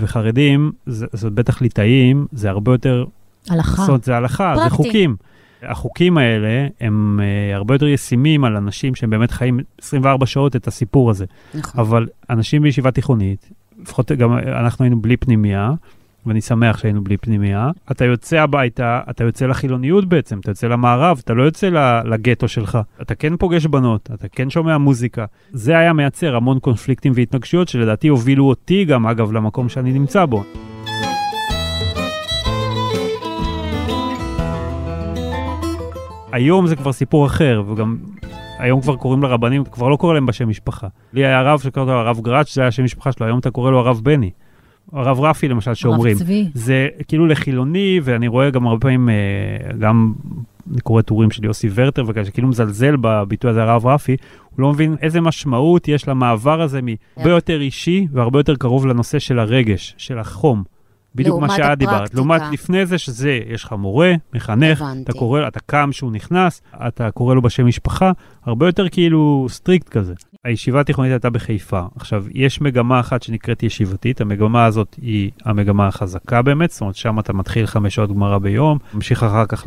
וחרדים, 0.00 0.72
זה, 0.86 1.06
זה 1.12 1.30
בטח 1.30 1.62
ליטאים, 1.62 2.26
זה 2.32 2.50
הרבה 2.50 2.72
יותר, 2.72 3.04
הלכה. 3.50 3.76
זאת 3.76 3.88
אומרת, 3.88 4.04
זה 4.04 4.16
הלכה, 4.16 4.52
זה 4.56 4.60
פרקטי. 4.62 4.76
חוקים. 4.76 5.16
החוקים 5.62 6.18
האלה 6.18 6.66
הם 6.80 7.20
uh, 7.20 7.56
הרבה 7.56 7.74
יותר 7.74 7.86
ישימים 7.86 8.44
על 8.44 8.56
אנשים 8.56 8.94
שהם 8.94 9.10
באמת 9.10 9.30
חיים 9.30 9.60
24 9.80 10.26
שעות 10.26 10.56
את 10.56 10.66
הסיפור 10.66 11.10
הזה. 11.10 11.24
נכון. 11.54 11.80
אבל 11.80 12.06
אנשים 12.30 12.62
בישיבה 12.62 12.90
תיכונית, 12.90 13.50
לפחות 13.82 14.12
גם 14.12 14.38
אנחנו 14.38 14.84
היינו 14.84 15.00
בלי 15.00 15.16
פנימייה, 15.16 15.72
ואני 16.26 16.40
שמח 16.40 16.78
שהיינו 16.78 17.04
בלי 17.04 17.16
פנימייה, 17.16 17.70
אתה 17.90 18.04
יוצא 18.04 18.40
הביתה, 18.40 19.00
אתה 19.10 19.24
יוצא 19.24 19.46
לחילוניות 19.46 20.08
בעצם, 20.08 20.38
אתה 20.38 20.50
יוצא 20.50 20.66
למערב, 20.66 21.20
אתה 21.24 21.34
לא 21.34 21.42
יוצא 21.42 21.68
לגטו 22.04 22.48
שלך. 22.48 22.78
אתה 23.02 23.14
כן 23.14 23.36
פוגש 23.36 23.66
בנות, 23.66 24.10
אתה 24.14 24.28
כן 24.28 24.50
שומע 24.50 24.78
מוזיקה. 24.78 25.24
זה 25.52 25.78
היה 25.78 25.92
מייצר 25.92 26.36
המון 26.36 26.58
קונפליקטים 26.58 27.12
והתנגשויות 27.16 27.68
שלדעתי 27.68 28.08
הובילו 28.08 28.48
אותי 28.48 28.84
גם, 28.84 29.06
אגב, 29.06 29.32
למקום 29.32 29.68
שאני 29.68 29.92
נמצא 29.92 30.24
בו. 30.24 30.44
היום 36.36 36.66
זה 36.66 36.76
כבר 36.76 36.92
סיפור 36.92 37.26
אחר, 37.26 37.62
וגם 37.68 37.96
היום 38.58 38.80
כבר 38.80 38.96
קוראים 38.96 39.22
לרבנים, 39.22 39.62
אתה 39.62 39.70
כבר 39.70 39.88
לא 39.88 39.96
קורא 39.96 40.14
להם 40.14 40.26
בשם 40.26 40.48
משפחה. 40.48 40.88
לי 41.12 41.26
היה 41.26 41.42
רב 41.42 41.60
שקורא 41.60 41.84
לו 41.84 41.92
הרב 41.92 42.20
גראץ', 42.20 42.54
זה 42.54 42.60
היה 42.62 42.70
שם 42.70 42.84
משפחה 42.84 43.12
שלו, 43.12 43.26
היום 43.26 43.38
אתה 43.38 43.50
קורא 43.50 43.70
לו 43.70 43.78
הרב 43.78 44.00
בני. 44.02 44.30
הרב 44.92 45.20
רפי 45.20 45.48
למשל, 45.48 45.74
שאומרים. 45.74 46.16
הרב 46.16 46.24
צבי. 46.24 46.48
זה 46.54 46.88
כאילו 47.08 47.26
לחילוני, 47.26 48.00
ואני 48.02 48.28
רואה 48.28 48.50
גם 48.50 48.66
הרבה 48.66 48.80
פעמים, 48.80 49.08
אה, 49.08 49.14
גם 49.78 50.12
אני 50.72 50.80
קורא 50.80 51.02
טורים 51.02 51.30
של 51.30 51.44
יוסי 51.44 51.68
ורטר 51.74 52.04
וכאלה, 52.06 52.24
שכאילו 52.24 52.48
מזלזל 52.48 52.96
בביטוי 53.00 53.50
הזה, 53.50 53.62
הרב 53.62 53.86
רפי, 53.86 54.16
הוא 54.50 54.62
לא 54.62 54.72
מבין 54.72 54.96
איזה 55.02 55.20
משמעות 55.20 55.88
יש 55.88 56.08
למעבר 56.08 56.62
הזה 56.62 56.80
מהרבה 56.82 57.30
יותר 57.30 57.60
אישי 57.60 58.06
והרבה 58.12 58.38
יותר 58.38 58.56
קרוב 58.56 58.86
לנושא 58.86 59.18
של 59.18 59.38
הרגש, 59.38 59.94
של 59.98 60.18
החום. 60.18 60.64
בדיוק 61.16 61.40
מה 61.40 61.56
שאת 61.56 61.78
דיברת. 61.78 62.14
לעומת 62.14 62.42
לפני 62.52 62.86
זה, 62.86 62.98
שזה, 62.98 63.40
יש 63.48 63.64
לך 63.64 63.72
מורה, 63.72 64.12
מחנך, 64.34 64.80
הבנתי. 64.82 65.02
אתה 65.02 65.12
קורא, 65.12 65.48
אתה 65.48 65.60
קם 65.60 65.92
כשהוא 65.92 66.12
נכנס, 66.12 66.62
אתה 66.86 67.10
קורא 67.10 67.34
לו 67.34 67.42
בשם 67.42 67.66
משפחה, 67.66 68.12
הרבה 68.44 68.66
יותר 68.66 68.88
כאילו 68.88 69.46
strict 69.48 69.88
כזה. 69.88 70.14
הישיבה 70.44 70.80
התיכונית 70.80 71.12
הייתה 71.12 71.30
בחיפה. 71.30 71.82
עכשיו, 71.96 72.24
יש 72.34 72.60
מגמה 72.60 73.00
אחת 73.00 73.22
שנקראת 73.22 73.62
ישיבתית, 73.62 74.20
המגמה 74.20 74.64
הזאת 74.64 74.96
היא 75.02 75.30
המגמה 75.44 75.86
החזקה 75.86 76.42
באמת, 76.42 76.70
זאת 76.70 76.80
אומרת, 76.80 76.94
שם 76.94 77.18
אתה 77.18 77.32
מתחיל 77.32 77.66
חמש 77.66 77.94
שעות 77.94 78.12
גמרא 78.12 78.38
ביום, 78.38 78.78
ממשיך 78.94 79.22
אחר 79.22 79.46
כך 79.46 79.66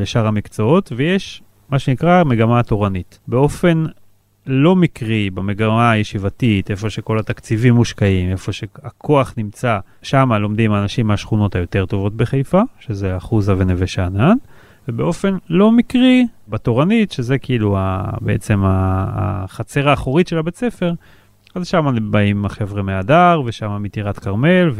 לשאר 0.00 0.26
המקצועות, 0.26 0.92
ויש 0.96 1.42
מה 1.70 1.78
שנקרא 1.78 2.24
מגמה 2.24 2.58
התורנית. 2.60 3.18
באופן 3.28 3.84
לא 4.50 4.76
מקרי 4.76 5.30
במגמה 5.30 5.90
הישיבתית, 5.90 6.70
איפה 6.70 6.90
שכל 6.90 7.18
התקציבים 7.18 7.74
מושקעים, 7.74 8.30
איפה 8.30 8.52
שהכוח 8.52 9.34
נמצא, 9.36 9.78
שם 10.02 10.32
לומדים 10.32 10.72
האנשים 10.72 11.06
מהשכונות 11.06 11.56
היותר 11.56 11.86
טובות 11.86 12.16
בחיפה, 12.16 12.62
שזה 12.80 13.16
אחוזה 13.16 13.54
ונווה 13.58 13.86
שאנן, 13.86 14.36
ובאופן 14.88 15.36
לא 15.48 15.72
מקרי 15.72 16.26
בתורנית, 16.48 17.12
שזה 17.12 17.38
כאילו 17.38 17.78
ה, 17.78 18.10
בעצם 18.20 18.62
החצר 18.66 19.88
האחורית 19.88 20.28
של 20.28 20.38
הבית 20.38 20.56
ספר, 20.56 20.92
אז 21.54 21.66
שם 21.66 22.10
באים 22.10 22.44
החבר'ה 22.44 22.82
מהדר, 22.82 23.42
ושם 23.44 23.82
מטירת 23.82 24.18
כרמל, 24.18 24.70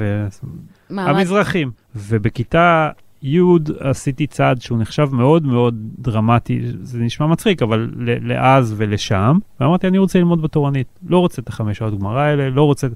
והמזרחים. 0.91 1.71
ובכיתה 1.97 2.91
י' 3.23 3.41
עשיתי 3.81 4.27
צעד 4.27 4.61
שהוא 4.61 4.79
נחשב 4.79 5.09
מאוד 5.13 5.47
מאוד 5.47 5.75
דרמטי, 5.99 6.61
זה 6.83 6.99
נשמע 6.99 7.27
מצחיק, 7.27 7.63
אבל 7.63 7.91
לאז 8.23 8.75
ולשם, 8.77 9.39
ואמרתי, 9.61 9.89
אני 9.89 9.99
רוצה 9.99 10.19
ללמוד 10.19 10.43
בתורנית, 10.43 10.99
לא 11.09 11.19
רוצה 11.19 11.43
את 11.43 11.49
החמש 11.49 11.79
שעות 11.79 11.99
גמרא 11.99 12.21
האלה, 12.21 12.51
לא 12.51 12.63
רוצה... 12.63 12.87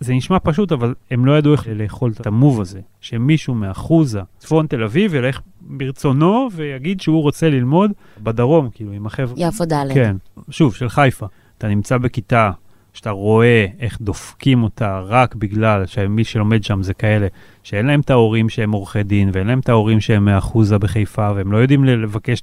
זה 0.00 0.14
נשמע 0.14 0.38
פשוט, 0.42 0.72
אבל 0.72 0.94
הם 1.10 1.26
לא 1.26 1.38
ידעו 1.38 1.52
איך 1.52 1.66
לאכול 1.74 2.12
את 2.20 2.26
המוב 2.26 2.60
הזה, 2.60 2.80
שמישהו 3.00 3.54
מאחוזה, 3.54 4.20
צפון 4.38 4.66
תל 4.66 4.82
אביב, 4.82 5.14
ילך 5.14 5.40
ברצונו 5.60 6.48
ויגיד 6.52 7.00
שהוא 7.00 7.22
רוצה 7.22 7.50
ללמוד 7.50 7.90
בדרום, 8.22 8.68
כאילו, 8.70 8.92
עם 8.92 9.06
החבר'ה. 9.06 9.34
יפו 9.36 9.64
ד'. 9.64 9.92
כן, 9.94 10.16
שוב, 10.50 10.74
של 10.74 10.88
חיפה. 10.88 11.26
אתה 11.58 11.68
נמצא 11.68 11.98
בכיתה 11.98 12.50
שאתה 12.96 13.10
רואה 13.10 13.66
איך 13.80 13.98
דופקים 14.00 14.62
אותה 14.62 15.00
רק 15.00 15.34
בגלל 15.34 15.86
שמי 15.86 16.24
שלומד 16.24 16.64
שם 16.64 16.82
זה 16.82 16.94
כאלה 16.94 17.26
שאין 17.62 17.86
להם 17.86 18.00
את 18.00 18.10
ההורים 18.10 18.48
שהם 18.48 18.72
עורכי 18.72 19.02
דין 19.02 19.30
ואין 19.32 19.46
להם 19.46 19.58
את 19.58 19.68
ההורים 19.68 20.00
שהם 20.00 20.24
מאחוזה 20.24 20.78
בחיפה 20.78 21.30
והם 21.34 21.52
לא 21.52 21.56
יודעים 21.56 21.84
לבקש 21.84 22.42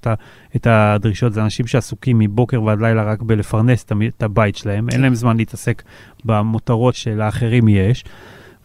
את 0.56 0.68
הדרישות. 0.68 1.34
זה 1.34 1.44
אנשים 1.44 1.68
שעסוקים 1.68 2.20
מבוקר 2.20 2.64
ועד 2.64 2.82
לילה 2.82 3.04
רק 3.04 3.22
בלפרנס 3.22 3.86
את 4.18 4.24
הבית 4.24 4.56
שלהם, 4.56 4.90
אין 4.90 5.02
להם 5.02 5.16
זמן 5.16 5.38
להתעסק 5.38 5.84
במותרות 6.26 6.96
שלאחרים 6.96 7.68
יש. 7.68 8.04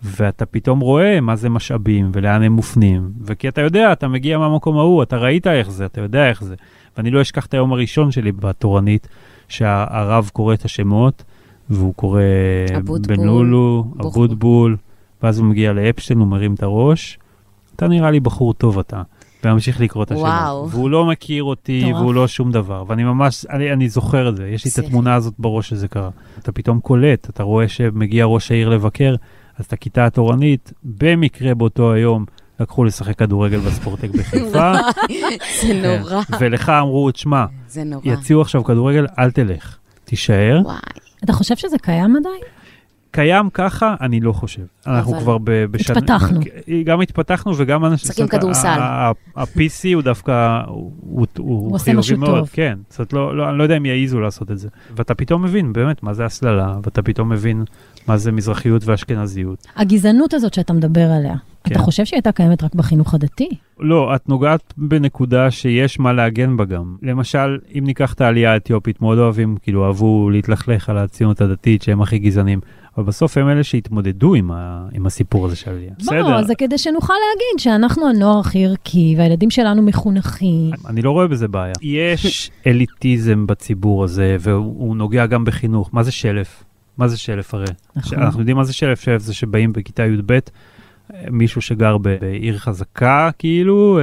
ואתה 0.03 0.47
פתאום 0.47 0.81
רואה 0.81 1.21
מה 1.21 1.37
זה 1.37 1.49
משאבים 1.49 2.11
ולאן 2.13 2.43
הם 2.43 2.53
מופנים, 2.53 3.11
וכי 3.21 3.49
אתה 3.49 3.61
יודע, 3.61 3.93
אתה 3.93 4.09
מגיע 4.09 4.39
מהמקום 4.39 4.79
ההוא, 4.79 5.03
אתה 5.03 5.17
ראית 5.17 5.47
איך 5.47 5.71
זה, 5.71 5.87
אתה 5.87 6.01
יודע 6.01 6.29
איך 6.29 6.45
זה. 6.45 6.55
ואני 6.97 7.11
לא 7.11 7.23
אשכח 7.23 7.47
את 7.47 7.55
היום 7.55 7.73
הראשון 7.73 8.11
שלי 8.11 8.33
בתורנית, 8.33 9.09
שהרב 9.49 10.31
קורא 10.33 10.55
את 10.55 10.65
השמות, 10.65 11.25
והוא 11.71 11.95
קורא 11.95 12.23
אבוטבול, 12.77 13.17
בן 13.17 13.25
לולו, 13.25 13.85
בוחבוט. 13.87 14.31
אבוטבול, 14.31 14.77
ואז 15.23 15.39
הוא 15.39 15.47
מגיע 15.47 15.73
לאפשטיין, 15.73 16.19
הוא 16.19 16.29
מרים 16.29 16.55
את 16.55 16.63
הראש, 16.63 17.19
אתה 17.77 17.89
נראה 17.89 18.11
לי 18.11 18.21
בחור 18.21 18.55
טוב 18.55 18.79
אתה. 18.79 19.03
וממשיך 19.45 19.81
לקרוא 19.81 20.05
את 20.05 20.11
השמות. 20.11 20.27
וואו. 20.27 20.69
והוא 20.71 20.91
לא 20.91 21.07
מכיר 21.07 21.45
אותי, 21.45 21.85
מטורף. 21.85 22.03
והוא 22.03 22.15
לא 22.15 22.29
שום 22.29 22.53
דבר. 22.53 22.85
ואני 22.87 23.05
ממש, 23.05 23.47
אני, 23.51 23.73
אני 23.73 23.89
זוכר 23.89 24.29
את 24.29 24.37
זה, 24.37 24.49
יש 24.49 24.65
לי 24.65 24.71
את. 24.71 24.79
התמונה 24.79 25.15
הזאת 25.15 25.35
בראש 25.39 25.69
שזה 25.69 25.89
קרה. 25.89 26.11
אתה 26.39 26.53
פתאום 26.53 26.81
קולט, 26.81 27.31
אתה 27.31 27.43
רואה 27.43 27.69
שמגיע 27.69 28.25
ראש 28.25 28.51
העיר 28.51 28.69
לבקר, 28.69 29.15
אז 29.57 29.65
את 29.65 29.73
הכיתה 29.73 30.07
התורנית, 30.07 30.73
במקרה 30.85 31.55
באותו 31.55 31.93
היום, 31.93 32.25
לקחו 32.61 32.85
לשחק 32.85 33.19
כדורגל 33.19 33.59
בספורטק 33.59 34.11
בחיפה. 34.11 34.73
זה 35.63 35.99
נורא, 35.99 36.23
כן. 36.23 36.37
ולך 36.41 36.69
אמרו, 36.69 37.11
תשמע, 37.11 37.45
נורא. 37.87 38.03
יציעו 38.05 38.41
עכשיו 38.41 38.65
כדורגל, 38.65 39.07
אל 39.19 39.31
תלך, 39.31 39.77
תישאר. 40.05 40.61
וואי. 40.65 40.77
אתה 41.25 41.33
חושב 41.33 41.57
שזה 41.57 41.77
קיים 41.83 42.17
עדיין? 42.17 42.41
קיים 43.11 43.51
ככה, 43.55 43.95
אני 44.01 44.21
לא 44.21 44.33
חושב. 44.33 44.63
אנחנו 44.87 45.21
כבר 45.21 45.39
בשנה... 45.71 45.97
התפתחנו. 45.99 46.41
גם 46.85 47.01
התפתחנו 47.01 47.53
וגם 47.57 47.85
אנשים... 47.85 48.09
משחקים 48.11 48.29
כדורסל. 48.29 48.69
ה-PC 48.69 49.95
הוא 49.95 50.03
דווקא, 50.03 50.61
הוא- 50.67 51.27
עושה 51.73 51.85
חיובי 51.85 51.99
משהו 52.01 52.19
מאוד, 52.19 52.39
טוב. 52.39 52.49
כן. 52.53 52.79
זאת 52.91 52.99
אומרת, 52.99 53.13
לא- 53.13 53.37
לא- 53.37 53.49
אני 53.51 53.59
לא 53.59 53.63
יודע 53.63 53.77
אם 53.77 53.87
יעיזו 53.87 54.21
לעשות 54.21 54.51
את 54.51 54.59
זה. 54.59 54.69
ואתה 54.97 55.15
פתאום 55.15 55.43
מבין 55.43 55.73
באמת 55.73 56.03
מה 56.03 56.15
זה 56.15 56.25
הסללה, 56.25 56.77
ואתה 56.83 57.03
פתאום 57.03 57.29
מבין 57.29 57.65
מה 58.07 58.17
זה 58.19 58.33
מזרחיות 58.33 58.83
ואשכנזיות. 58.85 59.67
הגזענות 59.77 60.35
הזאת 60.35 60.55
שאתה 60.55 60.73
מדבר 60.73 61.11
עליה, 61.11 61.35
כן. 61.65 61.75
אתה 61.75 61.83
חושב 61.83 62.05
שהיא 62.05 62.17
הייתה 62.17 62.33
קיימת 62.33 62.63
רק 62.63 62.75
בחינוך 62.75 63.15
הדתי? 63.15 63.49
לא, 63.81 64.15
את 64.15 64.29
נוגעת 64.29 64.75
בנקודה 64.77 65.51
שיש 65.51 66.01
מה 66.01 66.13
להגן 66.13 66.57
בה 66.57 66.65
גם. 66.65 66.97
למשל, 67.03 67.59
אם 67.79 67.85
ניקח 67.87 68.13
את 68.13 68.21
העלייה 68.21 68.53
האתיופית, 68.53 69.03
מאוד 69.03 69.19
אוהבים, 69.19 69.57
כאילו, 69.63 69.87
אהבו 69.87 70.31
להתלכלך 70.31 70.89
על 70.89 70.99
הציונות 70.99 71.41
הדתית, 71.41 71.83
שהם 71.83 72.03
הכי 72.03 72.19
גזענים, 72.19 72.61
אבל 72.99 73.07
בסוף 73.07 73.39
הם 73.39 73.49
אלה 73.49 73.65
שהתמודדו 73.65 74.35
עם, 74.35 74.51
ה, 74.51 74.87
עם 74.93 75.07
הסיפור 75.07 75.47
הזה 75.47 75.57
של 75.57 75.71
העלייה. 75.71 75.93
לא, 76.13 76.43
זה 76.43 76.55
כדי 76.55 76.79
שנוכל 76.79 77.15
להגיד 77.15 77.59
שאנחנו 77.59 78.09
הנוער 78.09 78.39
הכי 78.39 78.67
ערכי, 78.67 79.15
והילדים 79.19 79.51
שלנו 79.51 79.83
מחונכים. 79.83 80.71
אני 80.87 81.03
לא 81.03 81.11
רואה 81.11 81.29
בזה 81.29 81.49
בעיה. 81.49 81.75
יש 81.83 82.51
אליטיזם 82.67 83.47
בציבור 83.47 84.05
הזה, 84.05 84.37
והוא 84.41 84.97
נוגע 84.97 85.27
גם 85.27 85.45
בחינוך. 85.45 85.91
מה 85.93 86.03
זה 86.03 86.13
שלף? 86.13 86.65
מה 86.99 87.09
זה 87.09 87.19
שלף 87.19 87.55
הרי? 87.55 87.67
נכון. 87.97 88.19
אנחנו 88.19 88.41
יודעים 88.41 88.57
מה 88.57 88.65
זה 88.65 88.73
שלף, 88.73 89.01
שלף 89.01 89.23
זה 89.23 89.35
שבאים 89.35 89.73
בכיתה 89.73 90.07
י"ב, 90.07 90.39
מישהו 91.31 91.63
שגר 91.63 91.99
ב- 91.99 92.09
בעיר 92.21 92.59
חזקה, 92.59 93.31
כאילו, 93.39 94.01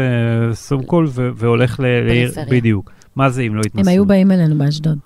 סום 0.54 0.84
קול, 0.84 1.06
ו- 1.10 1.30
והולך 1.36 1.80
ל- 1.80 1.84
לעיר. 2.06 2.32
בדיוק. 2.52 2.92
מה 3.16 3.30
זה 3.30 3.42
אם 3.42 3.56
לא 3.56 3.62
התנסו? 3.66 3.90
הם 3.90 3.94
היו 3.94 4.06
באים 4.06 4.32
אלינו 4.32 4.58
באשדוד. 4.58 4.98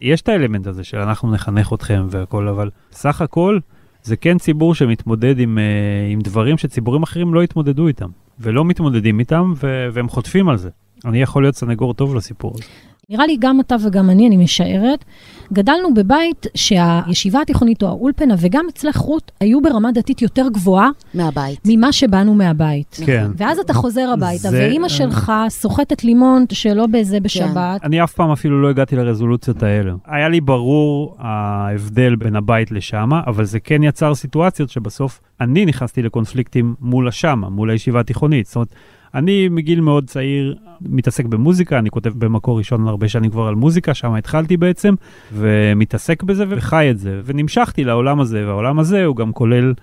יש 0.00 0.20
את 0.20 0.28
האלמנט 0.28 0.66
הזה 0.66 0.84
של 0.84 0.98
אנחנו 0.98 1.32
נחנך 1.32 1.72
אתכם 1.72 2.06
והכל, 2.10 2.48
אבל 2.48 2.70
סך 2.92 3.22
הכל 3.22 3.58
זה 4.02 4.16
כן 4.16 4.38
ציבור 4.38 4.74
שמתמודד 4.74 5.38
עם, 5.38 5.58
אה, 5.58 5.64
עם 6.12 6.20
דברים 6.20 6.58
שציבורים 6.58 7.02
אחרים 7.02 7.34
לא 7.34 7.42
התמודדו 7.42 7.88
איתם, 7.88 8.08
ולא 8.40 8.64
מתמודדים 8.64 9.18
איתם, 9.18 9.52
ו- 9.56 9.86
והם 9.92 10.08
חוטפים 10.08 10.48
על 10.48 10.56
זה. 10.56 10.68
אני 11.04 11.22
יכול 11.22 11.42
להיות 11.42 11.54
סנגור 11.54 11.94
טוב 11.94 12.14
לסיפור 12.14 12.52
הזה. 12.54 12.62
נראה 13.10 13.26
לי 13.26 13.36
גם 13.40 13.60
אתה 13.60 13.76
וגם 13.86 14.10
אני, 14.10 14.26
אני 14.26 14.36
משערת, 14.36 15.04
גדלנו 15.52 15.94
בבית 15.94 16.46
שהישיבה 16.54 17.40
התיכונית 17.42 17.82
או 17.82 17.88
האולפנה 17.88 18.34
וגם 18.38 18.64
אצלך 18.68 18.96
רות 18.96 19.32
היו 19.40 19.62
ברמה 19.62 19.92
דתית 19.92 20.22
יותר 20.22 20.48
גבוהה 20.52 20.88
מהבית. 21.14 21.58
ממה 21.66 21.92
שבאנו 21.92 22.34
מהבית. 22.34 23.00
כן. 23.06 23.30
ואז 23.36 23.58
אתה 23.58 23.72
חוזר 23.74 24.10
הביתה, 24.12 24.48
זה- 24.50 24.58
ואימא 24.58 24.88
שלך 24.88 25.32
סוחטת 25.48 26.04
לימון 26.04 26.44
שלא 26.52 26.86
בזה 26.86 27.20
בשבת. 27.20 27.84
אני 27.84 28.04
אף 28.04 28.12
פעם 28.12 28.30
אפילו 28.30 28.62
לא 28.62 28.70
הגעתי 28.70 28.96
לרזולוציות 28.96 29.62
האלה. 29.62 29.92
היה 30.06 30.28
לי 30.28 30.40
ברור 30.40 31.16
ההבדל 31.18 32.16
בין 32.16 32.36
הבית 32.36 32.70
לשמה, 32.70 33.20
אבל 33.26 33.44
זה 33.44 33.60
כן 33.60 33.82
יצר 33.82 34.14
סיטואציות 34.14 34.70
שבסוף 34.70 35.20
אני 35.40 35.64
נכנסתי 35.66 36.02
לקונפליקטים 36.02 36.74
מול 36.80 37.08
השמה, 37.08 37.48
מול 37.48 37.70
הישיבה 37.70 38.00
התיכונית. 38.00 38.46
זאת 38.46 38.56
אומרת, 38.56 38.74
אני 39.14 39.48
מגיל 39.48 39.80
מאוד 39.80 40.06
צעיר 40.06 40.56
מתעסק 40.80 41.24
במוזיקה, 41.24 41.78
אני 41.78 41.90
כותב 41.90 42.12
במקור 42.18 42.58
ראשון 42.58 42.88
הרבה 42.88 43.08
שנים 43.08 43.30
כבר 43.30 43.46
על 43.46 43.54
מוזיקה, 43.54 43.94
שם 43.94 44.14
התחלתי 44.14 44.56
בעצם, 44.56 44.94
ומתעסק 45.32 46.22
בזה 46.22 46.44
וחי 46.48 46.90
את 46.90 46.98
זה, 46.98 47.20
ונמשכתי 47.24 47.84
לעולם 47.84 48.20
הזה, 48.20 48.46
והעולם 48.46 48.78
הזה 48.78 49.04
הוא 49.04 49.16
גם 49.16 49.32
כולל 49.32 49.74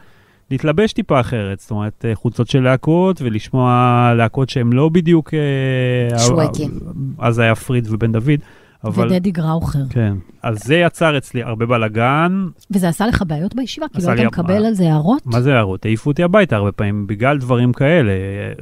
להתלבש 0.51 0.93
טיפה 0.93 1.19
אחרת, 1.19 1.59
זאת 1.59 1.71
אומרת, 1.71 2.05
אה, 2.05 2.15
חולצות 2.15 2.47
של 2.47 2.63
להקות, 2.63 3.21
ולשמוע 3.21 4.13
להקות 4.17 4.49
שהן 4.49 4.73
לא 4.73 4.89
בדיוק... 4.89 5.33
אה, 5.33 6.19
שווקים. 6.19 6.71
אז 7.19 7.39
היה 7.39 7.55
פריד 7.55 7.87
ובן 7.89 8.11
דוד, 8.11 8.39
אבל... 8.83 9.07
ודדי 9.07 9.31
גראוכר. 9.31 9.79
כן. 9.89 10.13
אז 10.43 10.63
זה 10.63 10.75
יצר 10.75 11.17
אצלי 11.17 11.43
הרבה 11.43 11.65
בלאגן. 11.65 12.47
וזה 12.71 12.89
עשה 12.89 13.07
לך 13.07 13.23
בעיות 13.27 13.55
בישיבה? 13.55 13.87
כאילו 13.93 14.13
לי- 14.13 14.25
מקבל 14.25 14.65
על 14.65 14.73
זה 14.73 14.83
הערות? 14.83 15.21
מה 15.25 15.41
זה 15.41 15.55
הערות? 15.55 15.85
העיפו 15.85 16.09
אותי 16.09 16.23
הביתה 16.23 16.55
הרבה 16.55 16.71
פעמים 16.71 17.07
בגלל 17.07 17.37
דברים 17.37 17.73
כאלה. 17.73 18.11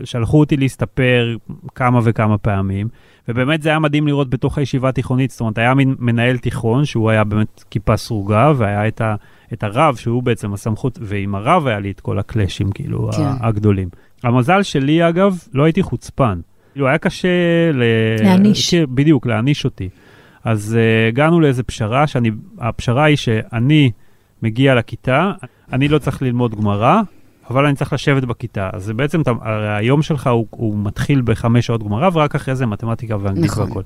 שלחו 0.03 0.39
אותי 0.39 0.57
להסתפר 0.57 1.35
כמה 1.75 1.99
וכמה 2.03 2.37
פעמים, 2.37 2.87
ובאמת 3.27 3.61
זה 3.61 3.69
היה 3.69 3.79
מדהים 3.79 4.07
לראות 4.07 4.29
בתוך 4.29 4.57
הישיבה 4.57 4.89
התיכונית. 4.89 5.31
זאת 5.31 5.39
אומרת, 5.39 5.57
היה 5.57 5.73
מין 5.73 5.95
מנהל 5.99 6.37
תיכון 6.37 6.85
שהוא 6.85 7.09
היה 7.09 7.23
באמת 7.23 7.63
כיפה 7.69 7.97
סרוגה, 7.97 8.51
והיה 8.57 8.87
את, 8.87 9.01
ה, 9.01 9.15
את 9.53 9.63
הרב 9.63 9.95
שהוא 9.95 10.23
בעצם 10.23 10.53
הסמכות, 10.53 10.99
ועם 11.01 11.35
הרב 11.35 11.67
היה 11.67 11.79
לי 11.79 11.91
את 11.91 11.99
כל 11.99 12.19
הקלאשים, 12.19 12.71
כאילו, 12.71 13.09
כן. 13.11 13.23
הגדולים. 13.41 13.89
המזל 14.23 14.63
שלי, 14.63 15.09
אגב, 15.09 15.37
לא 15.53 15.63
הייתי 15.63 15.83
חוצפן. 15.83 16.39
כאילו, 16.73 16.87
היה 16.87 16.97
קשה 16.97 17.27
ל... 17.73 17.83
להעניש. 18.23 18.75
כן, 18.75 18.83
בדיוק, 18.89 19.25
להעניש 19.27 19.65
אותי. 19.65 19.89
אז 20.43 20.77
uh, 20.77 21.10
הגענו 21.10 21.39
לאיזה 21.39 21.63
פשרה, 21.63 22.07
שאני, 22.07 22.31
הפשרה 22.60 23.03
היא 23.03 23.15
שאני 23.17 23.91
מגיע 24.43 24.75
לכיתה, 24.75 25.31
אני 25.74 25.88
לא 25.88 26.00
צריך 26.00 26.21
ללמוד 26.21 26.55
גמרא, 26.55 27.01
אבל 27.50 27.65
אני 27.65 27.75
צריך 27.75 27.93
לשבת 27.93 28.24
בכיתה. 28.24 28.69
אז 28.74 28.83
זה 28.83 28.93
בעצם, 28.93 29.21
אתה- 29.21 29.31
הרי 29.41 29.75
היום 29.75 30.01
שלך 30.01 30.27
הוא, 30.27 30.48
הוא 30.50 30.77
מתחיל 30.77 31.21
בחמש 31.25 31.65
שעות 31.65 31.83
גמרא, 31.83 32.10
ורק 32.13 32.36
אחרי 32.36 32.55
זה 32.55 32.65
מתמטיקה 32.65 33.15
ואנגלית 33.21 33.51
נכון. 33.51 33.67
והכל. 33.67 33.81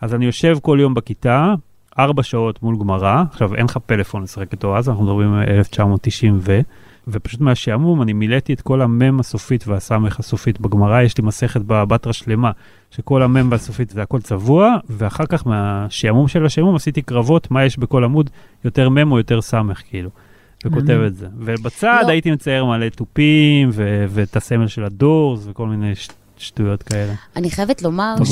אז 0.00 0.14
אני 0.14 0.26
יושב 0.26 0.56
כל 0.62 0.78
יום 0.80 0.94
בכיתה, 0.94 1.54
ארבע 1.98 2.22
שעות 2.22 2.62
מול 2.62 2.76
גמרא, 2.80 3.22
עכשיו 3.30 3.54
אין 3.54 3.64
לך 3.64 3.78
פלאפון 3.86 4.22
לשחק 4.22 4.52
איתו 4.52 4.76
אז, 4.76 4.88
אנחנו 4.88 5.04
מדברים 5.04 5.32
על 5.34 5.42
1990 5.48 6.38
ו... 6.40 6.60
ופשוט 7.08 7.40
מהשעמום 7.40 8.02
אני 8.02 8.12
מילאתי 8.12 8.52
את 8.52 8.60
כל 8.60 8.82
המם 8.82 9.20
הסופית 9.20 9.68
והסמך 9.68 10.20
הסופית 10.20 10.60
בגמרא, 10.60 11.02
יש 11.02 11.18
לי 11.18 11.24
מסכת 11.24 11.60
בבטרה 11.60 12.12
שלמה, 12.12 12.50
שכל 12.90 13.22
המם 13.22 13.48
והסופית 13.50 13.90
זה 13.90 14.02
הכל 14.02 14.20
צבוע, 14.20 14.76
ואחר 14.90 15.26
כך 15.26 15.46
מהשעמום 15.46 16.28
של 16.28 16.46
השעמום 16.46 16.76
עשיתי 16.76 17.02
קרבות, 17.02 17.50
מה 17.50 17.64
יש 17.64 17.78
בכל 17.78 18.04
עמוד, 18.04 18.30
יותר 18.64 18.88
מם 18.88 19.12
או 19.12 19.18
יותר 19.18 19.40
סמך 19.40 19.82
כאילו, 19.88 20.10
וכותב. 20.66 21.00
את 21.06 21.16
זה. 21.16 21.26
ובצד 21.36 22.02
לא. 22.02 22.08
הייתי 22.08 22.30
מצייר 22.30 22.64
מלא 22.64 22.88
תופים, 22.88 23.70
ואת 24.08 24.36
הסמל 24.36 24.66
של 24.66 24.84
הדורס, 24.84 25.46
וכל 25.46 25.66
מיני 25.66 25.94
ש- 25.94 26.08
שטויות 26.36 26.82
כאלה. 26.82 27.14
אני 27.36 27.50
חייבת 27.50 27.82
לומר 27.82 28.14
ש... 28.24 28.30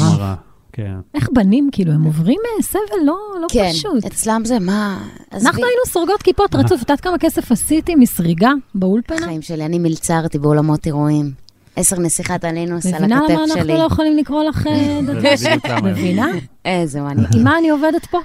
כן. 0.77 0.95
איך 1.15 1.29
בנים, 1.33 1.69
כאילו, 1.73 1.93
הם 1.93 2.05
עוברים 2.05 2.39
אה, 2.59 2.63
סבל 2.63 2.81
לא 3.05 3.17
לא 3.41 3.47
כן, 3.53 3.71
פשוט. 3.73 4.05
אצלם 4.05 4.43
זה 4.45 4.59
מה... 4.59 4.99
אנחנו 5.33 5.65
היינו 5.65 5.81
סורגות 5.87 6.23
כיפות. 6.23 6.55
רצוף. 6.55 6.83
את 6.83 6.89
יודעת 6.91 7.01
כמה 7.01 7.19
כסף 7.19 7.53
עשיתי 7.53 7.95
מסריגה 7.95 8.51
באולפנה? 8.75 9.17
החיים 9.19 9.43
שלי, 9.43 9.65
אני 9.65 9.79
מלצרתי 9.79 10.39
באולמות 10.39 10.87
אירועים. 10.87 11.31
עשר 11.77 11.99
נסיכת 11.99 12.45
הנינוס 12.45 12.87
על 12.87 12.95
מבינה 12.95 13.19
הכתף 13.19 13.31
למה 13.31 13.45
אנחנו 13.45 13.63
שלי. 13.63 13.73
לא 13.73 13.83
יכולים 13.83 14.17
לקרוא 14.17 14.45
לך 14.45 14.67
אה, 14.67 15.01
למה. 15.69 15.91
מבינה? 15.91 16.27
איזה 16.65 17.01
מעניין. 17.01 17.27
עם 17.37 17.45
מה 17.45 17.59
אני 17.59 17.69
עובדת 17.71 18.07
פה? 18.07 18.19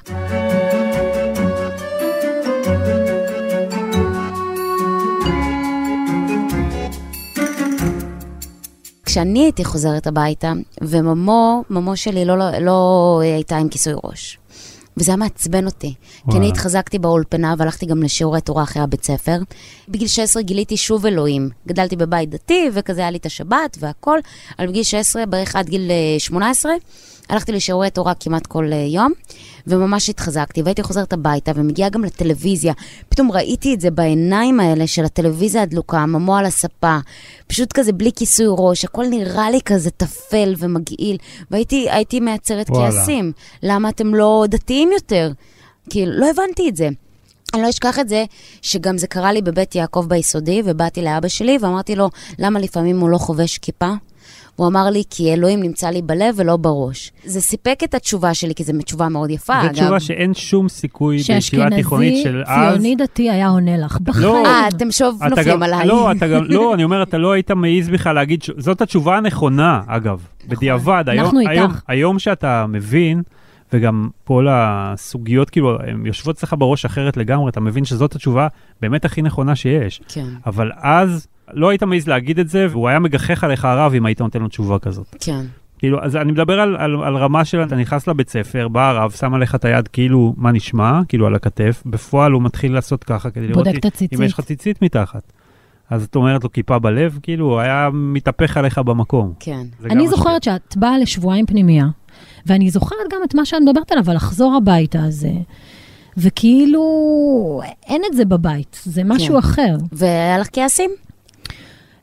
כשאני 9.12 9.44
הייתי 9.44 9.66
חוזרת 9.66 10.08
הביתה, 10.08 10.54
וממו, 10.82 11.64
ממו 11.70 11.98
שלי 11.98 12.26
לא, 12.26 12.38
לא, 12.38 12.52
לא 12.60 13.20
הייתה 13.24 13.58
עם 13.58 13.70
כיסוי 13.70 13.94
ראש. 14.04 14.38
וזה 14.98 15.12
היה 15.12 15.18
מעצבן 15.18 15.66
אותי. 15.66 15.94
כי 15.94 16.22
וואלה. 16.26 16.40
אני 16.40 16.50
התחזקתי 16.50 17.00
באולפנה 17.00 17.56
והלכתי 17.58 17.86
גם 17.86 18.04
לשיעורי 18.04 18.42
תורה 18.42 18.64
אחרי 18.64 18.84
הבית 18.84 19.04
ספר. 19.04 19.38
בגיל 19.90 20.08
16 20.08 20.44
גיליתי 20.44 20.78
שוב 20.78 21.06
אלוהים. 21.06 21.50
גדלתי 21.68 21.96
בבית 21.96 22.30
דתי, 22.30 22.70
וכזה 22.74 23.02
היה 23.02 23.12
לי 23.12 23.18
את 23.18 23.26
השבת 23.26 23.78
והכל, 23.80 24.20
אבל 24.60 24.68
בגיל 24.68 24.84
16, 24.84 25.26
בערך 25.26 25.56
עד 25.56 25.70
גיל 25.70 25.92
אה, 25.92 26.20
18, 26.20 26.72
הלכתי 27.32 27.52
לשיעורי 27.52 27.90
תורה 27.90 28.14
כמעט 28.14 28.48
כל 28.48 28.74
אה, 28.74 28.78
יום, 28.78 29.12
וממש 29.68 30.10
התחזקתי, 30.10 30.62
והייתי 30.62 30.84
חוזרת 30.84 31.14
הביתה, 31.14 31.52
ומגיעה 31.56 31.90
גם 31.90 32.04
לטלוויזיה. 32.04 32.74
פתאום 33.10 33.32
ראיתי 33.32 33.74
את 33.74 33.82
זה 33.82 33.92
בעיניים 33.92 34.60
האלה 34.60 34.88
של 34.88 35.06
הטלוויזיה 35.06 35.62
הדלוקה, 35.62 36.06
ממו 36.06 36.38
על 36.38 36.46
הספה, 36.46 36.98
פשוט 37.48 37.74
כזה 37.74 37.94
בלי 37.94 38.12
כיסוי 38.16 38.46
ראש, 38.50 38.86
הכל 38.86 39.06
נראה 39.10 39.52
לי 39.52 39.60
כזה 39.66 39.92
טפל 39.92 40.54
ומגעיל, 40.58 41.18
והייתי 41.52 41.88
הייתי 41.90 42.20
מייצרת. 42.20 42.68
כעסים. 42.70 43.32
למה 43.64 43.90
אתם 43.90 44.16
לא 44.16 44.46
דתיים 44.50 44.90
יותר? 44.92 45.32
כאילו, 45.90 46.12
לא 46.12 46.30
הבנתי 46.30 46.70
את 46.70 46.76
זה. 46.76 46.90
אני 47.54 47.62
לא 47.62 47.70
אשכח 47.70 48.00
את 48.00 48.10
זה, 48.10 48.26
שגם 48.62 48.98
זה 48.98 49.08
קרה 49.08 49.34
לי 49.34 49.42
בבית 49.42 49.76
יעקב 49.76 50.06
ביסודי, 50.08 50.62
ובאתי 50.66 51.02
לאבא 51.02 51.28
שלי 51.28 51.58
ואמרתי 51.62 51.96
לו, 51.96 52.10
למה 52.40 52.60
לפעמים 52.60 53.00
הוא 53.00 53.10
לא 53.10 53.18
חובש 53.18 53.58
כיפה? 53.58 53.94
הוא 54.56 54.68
אמר 54.68 54.90
לי, 54.90 55.04
כי 55.10 55.34
אלוהים 55.34 55.64
נמצא 55.64 55.90
לי 55.90 56.02
בלב 56.02 56.36
ולא 56.38 56.58
בראש. 56.58 57.12
זה 57.24 57.42
סיפק 57.42 57.80
את 57.84 57.94
התשובה 57.94 58.34
שלי, 58.34 58.56
כי 58.56 58.64
זו 58.64 58.74
תשובה 58.86 59.10
מאוד 59.10 59.30
יפה, 59.30 59.54
זו 59.62 59.68
אגב. 59.68 59.74
תשובה 59.74 60.00
שאין 60.00 60.34
שום 60.34 60.70
סיכוי 60.70 61.18
בישיבה 61.18 61.42
שאשכנזי 61.42 61.76
התיכונית 61.76 62.24
של 62.24 62.44
אז. 62.46 62.74
ציוני 62.74 62.96
דתי 62.96 63.30
היה 63.30 63.48
עונה 63.48 63.78
לך. 63.78 63.98
בחיים. 64.02 64.24
לא. 64.24 64.46
אה, 64.46 64.68
אתם 64.68 64.92
שוב 64.92 65.24
נופלים 65.24 65.48
גם, 65.48 65.64
עליי. 65.64 65.88
לא, 65.88 66.12
אתה 66.12 66.28
גם, 66.28 66.44
לא, 66.44 66.74
אני 66.74 66.84
אומר, 66.84 67.04
אתה 67.04 67.18
לא 67.18 67.32
היית 67.32 67.52
מעז 67.52 67.90
בכלל 67.90 68.16
להגיד. 68.16 68.44
זאת 68.58 68.82
התשובה 68.82 69.18
הנכונה, 69.18 69.82
אגב, 69.88 70.26
בדיעבד. 70.48 71.04
היום, 71.08 71.26
אנחנו 71.26 71.40
איתך. 71.40 71.52
היום, 71.52 71.72
היום 71.88 72.20
שאתה 72.20 72.66
מבין, 72.70 73.22
וגם 73.74 74.10
כל 74.24 74.48
הסוגיות, 74.50 75.50
כאילו, 75.50 75.78
הן 75.82 76.06
יושבות 76.06 76.36
אצלך 76.36 76.56
בראש 76.58 76.86
אחרת 76.86 77.18
לגמרי, 77.18 77.50
אתה 77.50 77.60
מבין 77.60 77.86
שזאת 77.86 78.16
התשובה 78.16 78.48
באמת 78.82 79.06
הכי 79.06 79.22
נכונה 79.22 79.56
שיש. 79.56 80.02
כן, 80.08 80.26
אבל 80.46 80.72
אז 80.76 81.28
לא 81.54 81.70
היית 81.70 81.84
מעז 81.84 82.08
להגיד 82.08 82.40
את 82.40 82.50
זה, 82.50 82.68
והוא 82.70 82.90
היה 82.90 83.00
מגחך 83.00 83.44
עליך 83.44 83.66
הרב 83.66 83.94
אם 83.94 84.06
היית 84.06 84.22
נותן 84.22 84.42
לו 84.42 84.48
תשובה 84.48 84.80
כזאת. 84.80 85.16
כן. 85.20 85.46
כאילו, 85.82 86.04
אז 86.04 86.16
אני 86.16 86.32
מדבר 86.32 86.60
על, 86.60 86.76
על, 86.76 87.04
על 87.04 87.18
רמה 87.18 87.46
של, 87.46 87.64
אתה 87.64 87.76
נכנס 87.76 88.08
לבית 88.08 88.30
ספר, 88.30 88.68
בא 88.68 88.90
הרב, 88.90 89.12
שם 89.12 89.34
עליך 89.34 89.56
את 89.56 89.66
היד 89.66 89.88
כאילו, 89.88 90.34
מה 90.38 90.52
נשמע? 90.52 91.02
כאילו 91.08 91.28
על 91.28 91.36
הכתף, 91.36 91.84
בפועל 91.86 92.32
הוא 92.32 92.42
מתחיל 92.42 92.74
לעשות 92.74 93.04
ככה 93.04 93.30
כדי 93.30 93.48
לראות 93.48 93.66
בודק 93.66 93.80
את 93.80 93.86
הציצית. 93.86 94.20
אם 94.20 94.26
יש 94.26 94.34
לך 94.34 94.42
ציצית 94.42 94.82
מתחת. 94.82 95.34
אז 95.90 96.04
את 96.04 96.16
אומרת 96.16 96.44
לו 96.44 96.52
כיפה 96.52 96.80
בלב, 96.80 97.20
כאילו, 97.24 97.46
הוא 97.46 97.60
היה 97.60 97.90
מתהפך 97.94 98.58
עליך 98.58 98.78
במקום. 98.78 99.34
כן. 99.40 99.64
אני. 99.86 100.08
זוכרת 100.08 100.44
שאת 100.44 100.78
באה 100.78 100.98
לשבועיים 100.98 101.46
פנימייה, 101.46 101.86
ואני 102.46 102.70
זוכרת 102.70 103.00
גם 103.12 103.20
את 103.24 103.36
מה 103.36 103.46
שאת 103.46 103.62
מדברת 103.62 103.92
עליו, 103.92 104.10
על 104.10 104.16
לחזור 104.16 104.56
הביתה 104.56 105.04
הזה, 105.04 105.32
וכאילו, 106.18 106.82
אין 107.88 108.02
את 108.12 108.18
זה 108.18 108.26
בבית, 108.26 108.82
זה 108.84 109.02
משהו 109.06 109.34
כן. 109.34 109.40
אחר. 109.40 109.76
והיה 109.92 110.38
לך 110.38 110.48
כעסים? 110.54 110.92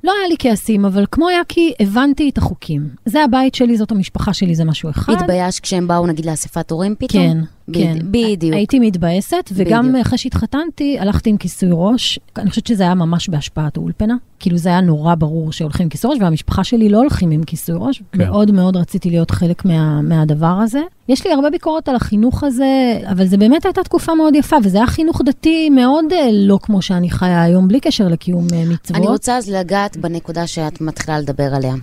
לא 0.04 0.12
היה 0.18 0.28
לי 0.28 0.36
כעסים, 0.38 0.84
אבל 0.84 1.04
כמו 1.10 1.28
כי 1.48 1.72
הבנתי 1.80 2.30
את 2.30 2.38
החוקים. 2.38 2.88
זה 3.04 3.24
הבית 3.24 3.54
שלי, 3.54 3.76
זאת 3.76 3.90
המשפחה 3.90 4.32
שלי, 4.32 4.54
זה 4.54 4.64
משהו 4.64 4.90
אחד. 4.90 5.12
התביישת 5.12 5.62
כשהם 5.62 5.88
באו, 5.88 6.06
נגיד, 6.06 6.26
לאספת 6.26 6.70
הורים 6.70 6.94
פתאום? 6.98 7.22
כן, 7.22 7.38
כן. 7.72 7.98
בדיוק. 8.10 8.54
הייתי 8.54 8.78
מתבאסת, 8.78 9.50
וגם 9.52 9.88
בדיוק. 9.88 10.06
אחרי 10.06 10.18
שהתחתנתי, 10.18 10.98
הלכתי 10.98 11.30
עם 11.30 11.36
כיסוי 11.36 11.68
ראש. 11.72 12.18
אני 12.36 12.50
חושבת 12.50 12.66
שזה 12.66 12.82
היה 12.82 12.94
ממש 12.94 13.28
בהשפעת 13.28 13.76
האולפנה. 13.76 14.16
כאילו 14.40 14.56
זה 14.56 14.68
היה 14.68 14.80
נורא 14.80 15.14
ברור 15.14 15.52
שהולכים 15.52 15.84
עם 15.84 15.90
כיסוי 15.90 16.10
ראש, 16.10 16.18
והמשפחה 16.20 16.64
שלי 16.64 16.88
לא 16.88 16.98
הולכים 16.98 17.30
עם 17.30 17.44
כיסוי 17.44 17.74
ראש. 17.78 18.02
כן. 18.12 18.18
מאוד 18.18 18.50
מאוד 18.50 18.76
רציתי 18.76 19.10
להיות 19.10 19.30
חלק 19.30 19.64
מה, 19.64 20.02
מהדבר 20.02 20.46
הזה. 20.62 20.80
יש 21.08 21.26
לי 21.26 21.32
הרבה 21.32 21.50
ביקורת 21.50 21.88
על 21.88 21.96
החינוך 21.96 22.44
הזה, 22.44 23.00
אבל 23.10 23.26
זה 23.26 23.36
באמת 23.36 23.64
הייתה 23.64 23.82
תקופה 23.82 24.14
מאוד 24.14 24.34
יפה, 24.34 24.56
וזה 24.64 24.78
היה 24.78 24.86
חינוך 24.86 25.22
דתי 25.24 25.70
מאוד 25.70 26.04
אה, 26.12 26.28
לא 26.32 26.58
כמו 26.62 26.82
שאני 26.82 27.10
חיה 27.10 27.42
היום, 27.42 27.68
בלי 27.68 27.80
קשר 27.80 28.08
לקיום 28.08 28.46
אה, 28.52 28.64
מצוות. 28.64 28.96
אני 28.96 29.06
רוצה 29.06 29.36
אז 29.36 29.50
לגעת 29.50 29.96
בנקודה 29.96 30.46
שאת 30.46 30.80
מתחילה 30.80 31.18
לדבר 31.18 31.54
עליה. 31.54 31.74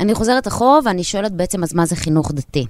אני 0.00 0.14
חוזרת 0.14 0.48
אחורה 0.48 0.78
ואני 0.84 1.04
שואלת 1.04 1.32
בעצם, 1.32 1.62
אז 1.62 1.74
מה 1.74 1.86
זה 1.86 1.96
חינוך 1.96 2.32
דתי? 2.32 2.66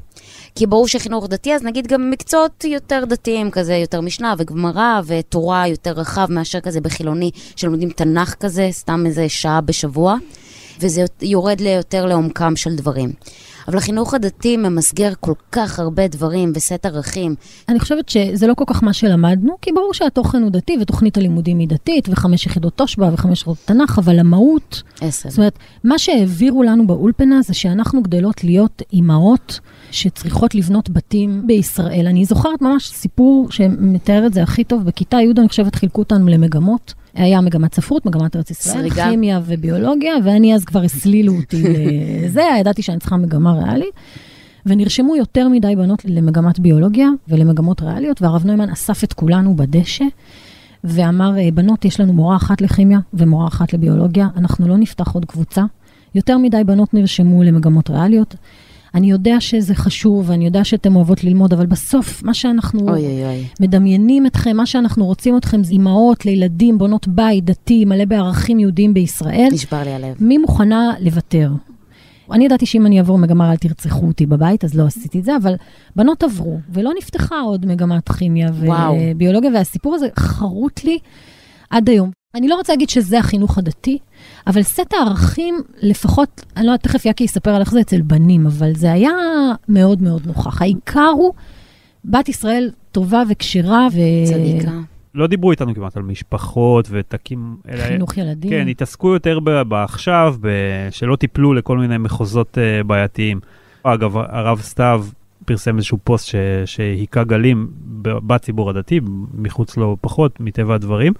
כי 0.54 0.66
ברור 0.66 0.88
שחינוך 0.88 1.28
דתי, 1.28 1.54
אז 1.54 1.62
נגיד 1.62 1.86
גם 1.86 2.10
מקצועות 2.10 2.64
יותר 2.64 3.04
דתיים, 3.08 3.50
כזה 3.50 3.74
יותר 3.74 4.00
משנה 4.00 4.34
וגמרא 4.38 5.00
ותורה 5.06 5.68
יותר 5.68 5.92
רחב 5.92 6.26
מאשר 6.30 6.60
כזה 6.60 6.80
בחילוני, 6.80 7.30
שלומדים 7.56 7.90
תנ"ך 7.90 8.34
כזה, 8.34 8.68
סתם 8.70 9.06
איזה 9.06 9.28
שעה 9.28 9.60
בשבוע, 9.60 10.16
וזה 10.80 11.04
יורד 11.22 11.60
ליותר 11.60 12.06
לעומקם 12.06 12.56
של 12.56 12.76
דברים. 12.76 13.12
אבל 13.68 13.76
החינוך 13.76 14.14
הדתי 14.14 14.56
ממסגר 14.56 15.12
כל 15.20 15.34
כך 15.52 15.78
הרבה 15.78 16.08
דברים 16.08 16.52
וסט 16.54 16.86
ערכים. 16.86 17.34
אני 17.68 17.80
חושבת 17.80 18.08
שזה 18.08 18.46
לא 18.46 18.54
כל 18.54 18.64
כך 18.66 18.82
מה 18.82 18.92
שלמדנו, 18.92 19.56
כי 19.62 19.72
ברור 19.72 19.94
שהתוכן 19.94 20.42
הוא 20.42 20.50
דתי, 20.50 20.76
ותוכנית 20.80 21.16
הלימודים 21.16 21.58
היא 21.58 21.68
דתית, 21.68 22.08
וחמש 22.08 22.46
יחידות 22.46 22.76
תושבע 22.76 23.10
וחמש 23.12 23.40
יחידות 23.40 23.58
תנ"ך, 23.64 23.98
אבל 23.98 24.18
המהות, 24.18 24.82
עשר. 25.00 25.30
זאת 25.30 25.38
אומרת, 25.38 25.58
מה 25.84 25.98
שהעבירו 25.98 26.62
לנו 26.62 26.86
באולפנה 26.86 27.42
זה 27.42 27.54
שאנחנו 27.54 28.02
גדלות 28.02 28.44
להיות 28.44 28.82
אימהות 28.92 29.60
שצריכות 29.90 30.54
לבנות 30.54 30.90
בתים 30.90 31.46
בישראל. 31.46 32.06
אני 32.06 32.24
זוכרת 32.24 32.62
ממש 32.62 32.88
סיפור 32.88 33.50
שמתאר 33.50 34.26
את 34.26 34.34
זה 34.34 34.42
הכי 34.42 34.64
טוב. 34.64 34.84
בכיתה 34.84 35.16
י', 35.16 35.32
אני 35.38 35.48
חושבת, 35.48 35.74
חילקו 35.74 36.00
אותנו 36.00 36.28
למגמות. 36.28 36.94
היה 37.14 37.40
מגמת 37.40 37.74
ספרות, 37.74 38.06
מגמת 38.06 38.36
ארץ 38.36 38.50
ישראל. 38.50 38.90
כימיה 39.10 39.40
וביולוגיה, 39.46 40.14
ואני 40.24 40.54
אז 40.54 40.64
כבר 40.64 40.82
הסלילו 40.82 41.36
אותי 41.36 41.62
לזה, 42.24 42.42
ידעתי 42.60 42.82
שאני 42.82 42.98
צריכה 42.98 43.16
מגמה 43.16 43.52
ריאלית. 43.52 43.94
ונרשמו 44.66 45.16
יותר 45.16 45.48
מדי 45.48 45.76
בנות 45.76 46.04
למגמת 46.04 46.58
ביולוגיה 46.58 47.08
ולמגמות 47.28 47.82
ריאליות, 47.82 48.22
והרב 48.22 48.46
נוימן 48.46 48.70
אסף 48.70 49.04
את 49.04 49.12
כולנו 49.12 49.56
בדשא, 49.56 50.04
ואמר, 50.84 51.38
"אה, 51.38 51.48
בנות, 51.54 51.84
יש 51.84 52.00
לנו 52.00 52.12
מורה 52.12 52.36
אחת 52.36 52.60
לכימיה 52.60 52.98
ומורה 53.14 53.48
אחת 53.48 53.72
לביולוגיה, 53.72 54.28
אנחנו 54.36 54.68
לא 54.68 54.76
נפתח 54.76 55.12
עוד 55.12 55.24
קבוצה. 55.24 55.62
יותר 56.14 56.38
מדי 56.38 56.64
בנות 56.66 56.94
נרשמו 56.94 57.42
למגמות 57.42 57.90
ריאליות. 57.90 58.34
אני 58.94 59.10
יודע 59.10 59.40
שזה 59.40 59.74
חשוב, 59.74 60.30
ואני 60.30 60.44
יודע 60.44 60.64
שאתן 60.64 60.94
אוהבות 60.94 61.24
ללמוד, 61.24 61.52
אבל 61.52 61.66
בסוף, 61.66 62.22
מה 62.22 62.34
שאנחנו 62.34 62.80
אוי 62.80 63.06
אוי 63.06 63.24
אוי. 63.24 63.44
מדמיינים 63.60 64.26
אתכם, 64.26 64.56
מה 64.56 64.66
שאנחנו 64.66 65.06
רוצים 65.06 65.36
אתכם 65.36 65.64
זה 65.64 65.72
אימהות 65.72 66.26
לילדים, 66.26 66.78
בונות 66.78 67.08
בית, 67.08 67.44
דתי, 67.44 67.84
מלא 67.84 68.04
בערכים 68.04 68.58
יהודיים 68.58 68.94
בישראל. 68.94 69.48
נשבר 69.52 69.82
לי 69.84 69.94
הלב. 69.94 70.16
מי 70.20 70.38
מוכנה 70.38 70.92
לוותר? 71.00 71.50
אני 72.32 72.44
ידעתי 72.44 72.66
שאם 72.66 72.86
אני 72.86 72.98
אעבור 72.98 73.18
מגמה 73.18 73.50
אל 73.50 73.56
תרצחו 73.56 74.06
אותי 74.06 74.26
בבית, 74.26 74.64
אז 74.64 74.74
לא 74.74 74.86
עשיתי 74.86 75.18
את 75.18 75.24
זה, 75.24 75.36
אבל 75.36 75.54
בנות 75.96 76.22
עברו, 76.22 76.58
ולא 76.72 76.90
נפתחה 76.98 77.40
עוד 77.40 77.66
מגמת 77.66 78.12
כימיה 78.12 78.48
וואו. 78.48 78.96
וביולוגיה, 79.00 79.50
והסיפור 79.54 79.94
הזה 79.94 80.06
חרוט 80.18 80.84
לי 80.84 80.98
עד 81.70 81.88
היום. 81.88 82.10
אני 82.34 82.48
לא 82.48 82.54
רוצה 82.54 82.72
להגיד 82.72 82.88
שזה 82.90 83.18
החינוך 83.18 83.58
הדתי, 83.58 83.98
אבל 84.46 84.62
סט 84.62 84.92
הערכים, 84.92 85.54
לפחות, 85.82 86.44
אני 86.56 86.66
לא 86.66 86.70
יודעת, 86.70 86.82
תכף 86.82 87.04
יקי 87.06 87.24
יספר 87.24 87.50
על 87.50 87.60
איך 87.60 87.70
זה 87.70 87.80
אצל 87.80 88.00
בנים, 88.02 88.46
אבל 88.46 88.72
זה 88.74 88.92
היה 88.92 89.10
מאוד 89.68 90.02
מאוד 90.02 90.26
נוכח. 90.26 90.62
העיקר 90.62 91.10
הוא, 91.14 91.32
בת 92.04 92.28
ישראל 92.28 92.70
טובה 92.92 93.22
וכשרה, 93.30 93.88
ו... 93.92 93.98
צדיקה. 94.26 94.70
לא 95.14 95.26
דיברו 95.26 95.50
איתנו 95.50 95.74
כמעט 95.74 95.96
על 95.96 96.02
משפחות 96.02 96.88
ותקים... 96.90 97.56
אלא- 97.68 97.82
חינוך 97.82 98.18
ילדים. 98.18 98.50
כן, 98.50 98.68
התעסקו 98.68 99.12
יותר 99.14 99.38
בעכשיו, 99.68 100.34
ב- 100.40 100.48
שלא 100.90 101.16
טיפלו 101.16 101.54
לכל 101.54 101.78
מיני 101.78 101.98
מחוזות 101.98 102.58
אה, 102.58 102.82
בעייתיים. 102.84 103.40
אגב, 103.82 104.16
הרב 104.16 104.60
סתיו 104.60 105.06
פרסם 105.44 105.76
איזשהו 105.76 105.98
פוסט 106.04 106.26
ש- 106.26 106.34
שהיכה 106.64 107.24
גלים 107.24 107.70
בציבור 108.02 108.70
הדתי, 108.70 109.00
מחוץ 109.34 109.76
לו 109.76 109.96
פחות, 110.00 110.40
מטבע 110.40 110.74
הדברים, 110.74 111.12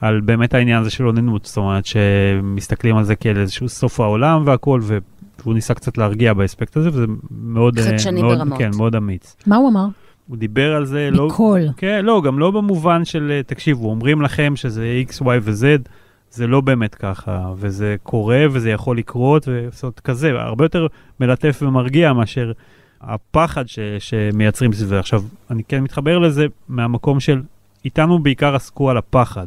על 0.00 0.20
באמת 0.20 0.54
העניין 0.54 0.80
הזה 0.80 0.90
של 0.90 1.06
אוננות, 1.06 1.44
זאת 1.44 1.56
אומרת 1.56 1.86
שמסתכלים 1.86 2.96
על 2.96 3.04
זה 3.04 3.16
כאל 3.16 3.36
איזשהו 3.36 3.68
סוף 3.68 4.00
העולם 4.00 4.42
והכל, 4.46 4.80
והוא 4.84 5.54
ניסה 5.54 5.74
קצת 5.74 5.98
להרגיע 5.98 6.34
באספקט 6.34 6.76
הזה, 6.76 6.88
וזה 6.88 7.06
מאוד... 7.30 7.78
אה, 7.78 7.84
חדשני 7.84 8.22
מאוד- 8.22 8.38
ברמות. 8.38 8.58
כן, 8.58 8.70
מאוד 8.76 8.94
אמיץ. 8.96 9.36
מה 9.46 9.56
הוא 9.56 9.68
אמר? 9.68 9.86
הוא 10.28 10.36
דיבר 10.36 10.76
על 10.76 10.84
זה, 10.86 11.08
לא... 11.12 11.28
בקול. 11.28 11.60
כן, 11.76 12.04
לא, 12.04 12.22
גם 12.24 12.38
לא 12.38 12.50
במובן 12.50 13.04
של, 13.04 13.30
אה, 13.30 13.42
תקשיבו, 13.42 13.90
אומרים 13.90 14.22
לכם 14.22 14.52
שזה 14.56 15.02
X, 15.08 15.22
Y 15.22 15.24
ו-Z, 15.42 15.88
זה 16.30 16.46
לא 16.46 16.60
באמת 16.60 16.94
ככה, 16.94 17.52
וזה 17.56 17.96
קורה 18.02 18.44
וזה 18.50 18.70
יכול 18.70 18.98
לקרות, 18.98 19.48
אומרת, 19.82 20.00
כזה, 20.00 20.30
הרבה 20.40 20.64
יותר 20.64 20.86
מלטף 21.20 21.58
ומרגיע 21.62 22.12
מאשר 22.12 22.52
הפחד 23.00 23.68
ש, 23.68 23.78
שמייצרים 23.98 24.72
סביב 24.72 24.88
זה. 24.88 24.98
עכשיו, 24.98 25.22
אני 25.50 25.62
כן 25.64 25.82
מתחבר 25.82 26.18
לזה 26.18 26.46
מהמקום 26.68 27.20
של, 27.20 27.42
איתנו 27.84 28.18
בעיקר 28.18 28.54
עסקו 28.54 28.90
על 28.90 28.96
הפחד. 28.96 29.46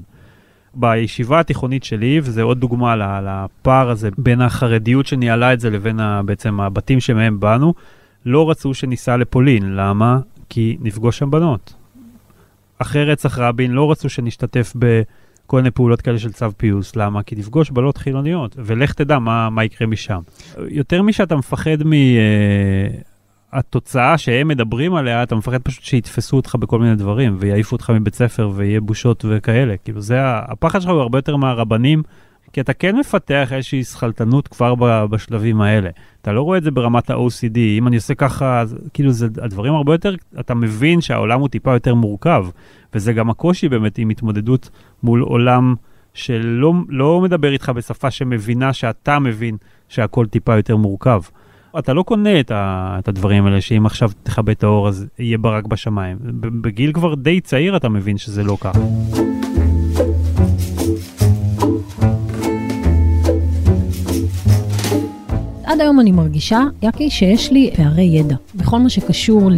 בישיבה 0.73 1.39
התיכונית 1.39 1.83
שלי, 1.83 2.19
וזה 2.23 2.41
עוד 2.41 2.59
דוגמה 2.59 3.21
לפער 3.21 3.89
הזה 3.89 4.09
בין 4.17 4.41
החרדיות 4.41 5.05
שניהלה 5.05 5.53
את 5.53 5.59
זה 5.59 5.69
לבין 5.69 5.99
בעצם 6.25 6.59
הבתים 6.59 6.99
שמהם 6.99 7.39
באנו, 7.39 7.73
לא 8.25 8.49
רצו 8.49 8.73
שניסע 8.73 9.17
לפולין. 9.17 9.75
למה? 9.75 10.19
כי 10.49 10.77
נפגוש 10.81 11.17
שם 11.17 11.31
בנות. 11.31 11.73
אחרי 12.79 13.05
רצח 13.05 13.37
רבין 13.37 13.71
לא 13.71 13.91
רצו 13.91 14.09
שנשתתף 14.09 14.73
בכל 14.75 15.57
מיני 15.57 15.71
פעולות 15.71 16.01
כאלה 16.01 16.19
של 16.19 16.31
צו 16.31 16.45
פיוס. 16.57 16.95
למה? 16.95 17.23
כי 17.23 17.35
נפגוש 17.35 17.69
בנות 17.69 17.97
חילוניות, 17.97 18.55
ולך 18.59 18.93
תדע 18.93 19.19
מה, 19.19 19.49
מה 19.49 19.63
יקרה 19.63 19.87
משם. 19.87 20.19
יותר 20.69 21.01
משאתה 21.01 21.35
מפחד 21.35 21.77
מהתוצאה 23.53 24.17
שהם 24.17 24.47
מדברים 24.47 24.95
עליה, 24.95 25.23
אתה 25.23 25.35
מפחד 25.35 25.61
פשוט 25.61 25.83
שיתפסו 25.83 26.35
אותך 26.37 26.55
בכל 26.55 26.79
מיני 26.79 26.95
דברים, 26.95 27.35
ויעיפו 27.39 27.75
אותך 27.75 27.89
מבית 27.89 28.15
ספר, 28.15 28.51
ויהיה 28.55 28.81
בושות 28.81 29.25
וכאלה. 29.29 29.77
כאילו 29.77 30.01
זה, 30.01 30.17
הפחד 30.23 30.81
שלך 30.81 30.91
הוא 30.91 31.01
הרבה 31.01 31.17
יותר 31.17 31.35
מהרבנים, 31.35 32.03
כי 32.53 32.61
אתה 32.61 32.73
כן 32.73 32.95
מפתח 32.95 33.53
איזושהי 33.53 33.83
שכלתנות 33.83 34.47
כבר 34.47 34.75
בשלבים 35.05 35.61
האלה. 35.61 35.89
אתה 36.21 36.31
לא 36.31 36.41
רואה 36.41 36.57
את 36.57 36.63
זה 36.63 36.71
ברמת 36.71 37.09
ה-OCD, 37.09 37.57
אם 37.57 37.87
אני 37.87 37.95
עושה 37.95 38.15
ככה, 38.15 38.59
אז 38.59 38.75
כאילו 38.93 39.11
זה, 39.11 39.27
הדברים 39.41 39.73
הרבה 39.73 39.93
יותר, 39.93 40.15
אתה 40.39 40.53
מבין 40.53 41.01
שהעולם 41.01 41.39
הוא 41.39 41.49
טיפה 41.49 41.73
יותר 41.73 41.95
מורכב, 41.95 42.45
וזה 42.93 43.13
גם 43.13 43.29
הקושי 43.29 43.69
באמת 43.69 43.97
עם 43.97 44.09
התמודדות 44.09 44.69
מול 45.03 45.21
עולם 45.21 45.75
שלא 46.13 46.73
לא 46.89 47.21
מדבר 47.21 47.51
איתך 47.51 47.69
בשפה 47.69 48.11
שמבינה 48.11 48.73
שאתה 48.73 49.19
מבין 49.19 49.57
שהכל 49.89 50.25
טיפה 50.25 50.55
יותר 50.55 50.77
מורכב. 50.77 51.21
אתה 51.79 51.93
לא 51.93 52.03
קונה 52.03 52.39
את, 52.39 52.51
ה, 52.51 52.95
את 52.99 53.07
הדברים 53.07 53.45
האלה, 53.45 53.61
שאם 53.61 53.85
עכשיו 53.85 54.11
תכבה 54.23 54.51
את 54.51 54.63
האור 54.63 54.87
אז 54.87 55.05
יהיה 55.19 55.37
ברק 55.37 55.65
בשמיים. 55.65 56.17
בגיל 56.61 56.93
כבר 56.93 57.15
די 57.15 57.41
צעיר 57.41 57.77
אתה 57.77 57.89
מבין 57.89 58.17
שזה 58.17 58.43
לא 58.43 58.57
ככה. 58.61 58.79
עד 65.63 65.81
היום 65.81 65.99
אני 65.99 66.11
מרגישה, 66.11 66.63
יקי, 66.81 67.09
שיש 67.09 67.51
לי 67.51 67.71
פערי 67.75 68.03
ידע 68.03 68.35
בכל 68.55 68.79
מה 68.79 68.89
שקשור 68.89 69.51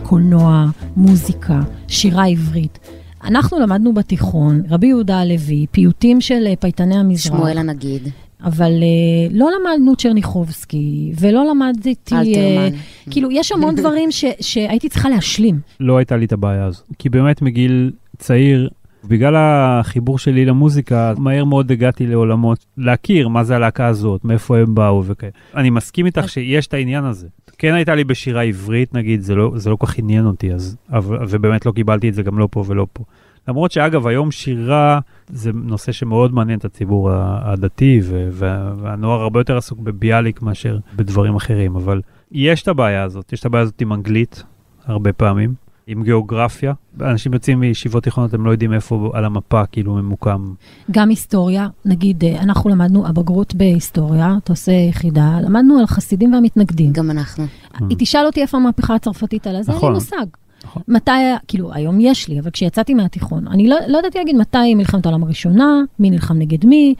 לקולנוע, 0.00 0.64
מוזיקה, 0.96 1.60
שירה 1.88 2.26
עברית. 2.26 2.78
אנחנו 3.24 3.60
למדנו 3.60 3.94
בתיכון, 3.94 4.62
רבי 4.70 4.86
יהודה 4.86 5.18
הלוי, 5.20 5.66
פיוטים 5.70 6.20
של 6.20 6.46
אה, 6.46 6.56
פייטני 6.56 6.96
המזרח, 6.96 7.36
שמואל 7.36 7.58
הנגיד, 7.58 8.08
אבל 8.42 8.72
אה, 8.72 9.28
לא 9.30 9.50
למדנו 9.60 9.96
צ'רניחובסקי, 9.96 11.12
ולא 11.20 11.44
למדתי... 11.50 12.14
אה, 12.14 12.20
אלתרמן. 12.20 12.78
כאילו, 13.10 13.28
יש 13.32 13.52
המון 13.52 13.74
דברים 13.74 14.10
ש, 14.10 14.24
שהייתי 14.40 14.88
צריכה 14.88 15.08
להשלים. 15.08 15.60
לא 15.80 15.96
הייתה 15.96 16.16
לי 16.16 16.24
את 16.24 16.32
הבעיה 16.32 16.64
הזו. 16.64 16.82
כי 16.98 17.08
באמת 17.08 17.42
מגיל 17.42 17.92
צעיר 18.18 18.68
בגלל 19.08 19.34
החיבור 19.36 20.18
שלי 20.18 20.44
למוזיקה, 20.44 21.12
מהר 21.18 21.44
מאוד 21.44 21.72
הגעתי 21.72 22.06
לעולמות, 22.06 22.64
להכיר 22.76 23.28
מה 23.28 23.44
זה 23.44 23.56
הלהקה 23.56 23.86
הזאת, 23.86 24.24
מאיפה 24.24 24.58
הם 24.58 24.74
באו 24.74 25.04
וכאלה. 25.04 25.32
אני 25.54 25.70
מסכים 25.70 26.06
איתך 26.06 26.28
שיש 26.28 26.66
את 26.66 26.74
העניין 26.74 27.04
הזה. 27.04 27.28
כן 27.58 27.74
הייתה 27.74 27.94
לי 27.94 28.04
בשירה 28.04 28.42
עברית, 28.42 28.94
נגיד, 28.94 29.20
זה 29.20 29.34
לא, 29.34 29.52
זה 29.56 29.70
לא 29.70 29.76
כל 29.76 29.86
כך 29.86 29.98
עניין 29.98 30.26
אותי, 30.26 30.52
אז, 30.52 30.76
אבל, 30.90 31.18
ובאמת 31.28 31.66
לא 31.66 31.72
קיבלתי 31.72 32.08
את 32.08 32.14
זה 32.14 32.22
גם 32.22 32.38
לא 32.38 32.48
פה 32.50 32.64
ולא 32.66 32.86
פה. 32.92 33.04
למרות 33.48 33.72
שאגב, 33.72 34.06
היום 34.06 34.30
שירה 34.30 35.00
זה 35.28 35.50
נושא 35.54 35.92
שמאוד 35.92 36.34
מעניין 36.34 36.58
את 36.58 36.64
הציבור 36.64 37.10
הדתי, 37.12 38.00
והנוער 38.32 39.20
הרבה 39.20 39.40
יותר 39.40 39.56
עסוק 39.56 39.78
בביאליק 39.78 40.42
מאשר 40.42 40.78
בדברים 40.96 41.36
אחרים, 41.36 41.76
אבל 41.76 42.00
יש 42.32 42.62
את 42.62 42.68
הבעיה 42.68 43.02
הזאת, 43.02 43.32
יש 43.32 43.40
את 43.40 43.46
הבעיה 43.46 43.62
הזאת 43.62 43.80
עם 43.80 43.92
אנגלית, 43.92 44.42
הרבה 44.86 45.12
פעמים. 45.12 45.64
עם 45.86 46.02
גיאוגרפיה. 46.02 46.72
אנשים 47.00 47.32
יוצאים 47.32 47.60
מישיבות 47.60 48.02
תיכונות, 48.02 48.34
הם 48.34 48.46
לא 48.46 48.50
יודעים 48.50 48.72
איפה 48.72 49.10
על 49.14 49.24
המפה 49.24 49.66
כאילו 49.66 49.94
ממוקם. 49.94 50.54
גם 50.90 51.08
היסטוריה, 51.08 51.68
נגיד, 51.84 52.24
אה, 52.24 52.42
אנחנו 52.42 52.70
למדנו, 52.70 53.06
הבגרות 53.06 53.54
בהיסטוריה, 53.54 54.34
אתה 54.44 54.52
עושה 54.52 54.72
יחידה, 54.72 55.38
למדנו 55.42 55.78
על 55.78 55.84
החסידים 55.84 56.32
והמתנגדים. 56.32 56.92
גם 56.92 57.10
אנחנו. 57.10 57.44
היא 57.88 57.96
תשאל 57.98 58.26
אותי 58.26 58.42
איפה 58.42 58.56
המהפכה 58.56 58.94
הצרפתית 58.94 59.46
על 59.46 59.52
זה, 59.52 59.58
אין 59.58 59.66
לי 59.66 59.76
נכון. 59.76 59.92
מושג. 59.92 60.26
נכון. 60.64 60.82
מתי, 60.88 61.10
כאילו, 61.48 61.74
היום 61.74 62.00
יש 62.00 62.28
לי, 62.28 62.40
אבל 62.40 62.50
כשיצאתי 62.50 62.94
מהתיכון, 62.94 63.48
אני 63.48 63.68
לא, 63.68 63.76
לא 63.88 63.98
ידעתי 63.98 64.18
להגיד 64.18 64.36
מתי 64.36 64.74
מלחמת 64.74 65.06
העולם 65.06 65.22
הראשונה, 65.22 65.82
מי 65.98 66.10
נלחם 66.10 66.38
נגד 66.38 66.66
מי. 66.66 66.94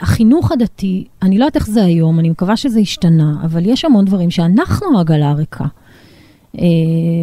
החינוך 0.00 0.52
הדתי, 0.52 1.04
אני 1.22 1.38
לא 1.38 1.44
יודעת 1.44 1.56
איך 1.56 1.66
זה 1.66 1.84
היום, 1.84 2.18
אני 2.18 2.30
מקווה 2.30 2.56
שזה 2.56 2.80
השתנה, 2.80 3.34
אבל 3.44 3.66
יש 3.66 3.84
המון 3.84 4.04
דברים 4.04 4.30
שאנחנו 4.30 4.98
העגלה 4.98 5.30
הריקה. 5.30 5.64
אה, 6.58 6.64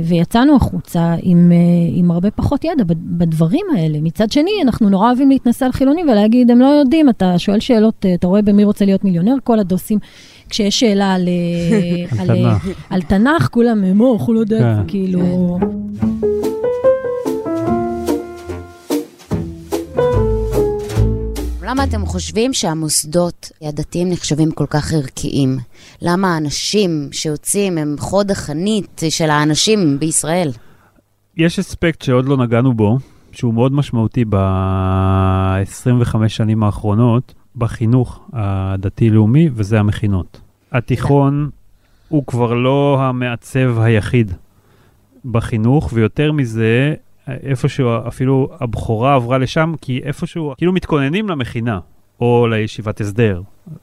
ויצאנו 0.04 0.56
החוצה 0.56 1.16
עם, 1.22 1.52
אה, 1.52 1.58
עם 1.94 2.12
הרבה 2.12 2.32
פחות 2.32 2.64
ידע 2.64 2.84
בדברים 2.88 3.66
האלה. 3.76 3.98
מצד 4.02 4.32
שני, 4.32 4.52
אנחנו 4.64 4.90
נורא 4.90 5.08
אוהבים 5.08 5.30
להתנסה 5.30 5.66
על 5.66 5.72
חילונים 5.72 6.10
ולהגיד, 6.10 6.52
הם 6.52 6.60
לא 6.60 6.66
יודעים, 6.66 7.10
אתה 7.10 7.40
שואל 7.40 7.60
שאלות, 7.60 8.06
אה, 8.06 8.14
אתה 8.14 8.28
רואה 8.28 8.42
במי 8.42 8.64
רוצה 8.64 8.86
להיות 8.86 9.04
מיליונר, 9.04 9.36
כל 9.44 9.60
הדוסים, 9.60 10.00
כשיש 10.50 10.80
שאלה 10.80 11.14
על, 11.14 11.30
על, 12.20 12.30
על, 12.30 12.46
על 12.90 13.02
תנ"ך, 13.02 13.48
כולם, 13.52 13.86
מוח, 13.86 14.28
הוא 14.28 14.36
לא 14.36 14.40
יודע, 14.40 14.60
כן. 14.60 14.88
כאילו... 14.88 15.60
למה 21.70 21.84
אתם 21.84 22.06
חושבים 22.06 22.54
שהמוסדות 22.54 23.52
הדתיים 23.62 24.10
נחשבים 24.10 24.52
כל 24.52 24.66
כך 24.70 24.94
ערכיים? 24.94 25.58
למה 26.02 26.34
האנשים 26.34 27.10
שיוצאים 27.12 27.78
הם 27.78 27.96
חוד 28.00 28.32
החנית 28.32 29.02
של 29.10 29.30
האנשים 29.30 30.00
בישראל? 30.00 30.52
יש 31.38 31.60
אספקט 31.60 32.02
שעוד 32.02 32.26
לא 32.26 32.38
נגענו 32.38 32.74
בו, 32.74 32.98
שהוא 33.32 33.54
מאוד 33.54 33.72
משמעותי 33.72 34.26
ב-25 34.30 36.28
שנים 36.28 36.64
האחרונות 36.64 37.34
בחינוך 37.56 38.20
הדתי-לאומי, 38.34 39.50
וזה 39.54 39.80
המכינות. 39.80 40.42
התיכון 40.72 41.50
הוא 42.08 42.24
כבר 42.26 42.54
לא 42.54 42.98
המעצב 43.02 43.80
היחיד 43.80 44.32
בחינוך, 45.26 45.90
ויותר 45.94 46.32
מזה, 46.32 46.94
איפשהו 47.44 47.90
אפילו 48.08 48.50
הבכורה 48.60 49.16
עברה 49.16 49.38
לשם, 49.38 49.74
כי 49.82 50.02
איפשהו, 50.04 50.54
כאילו 50.58 50.74
מתכוננים 50.74 51.30
למכינה, 51.30 51.80
או 52.22 52.48
לישיבת 52.48 53.02
הסדר, 53.02 53.42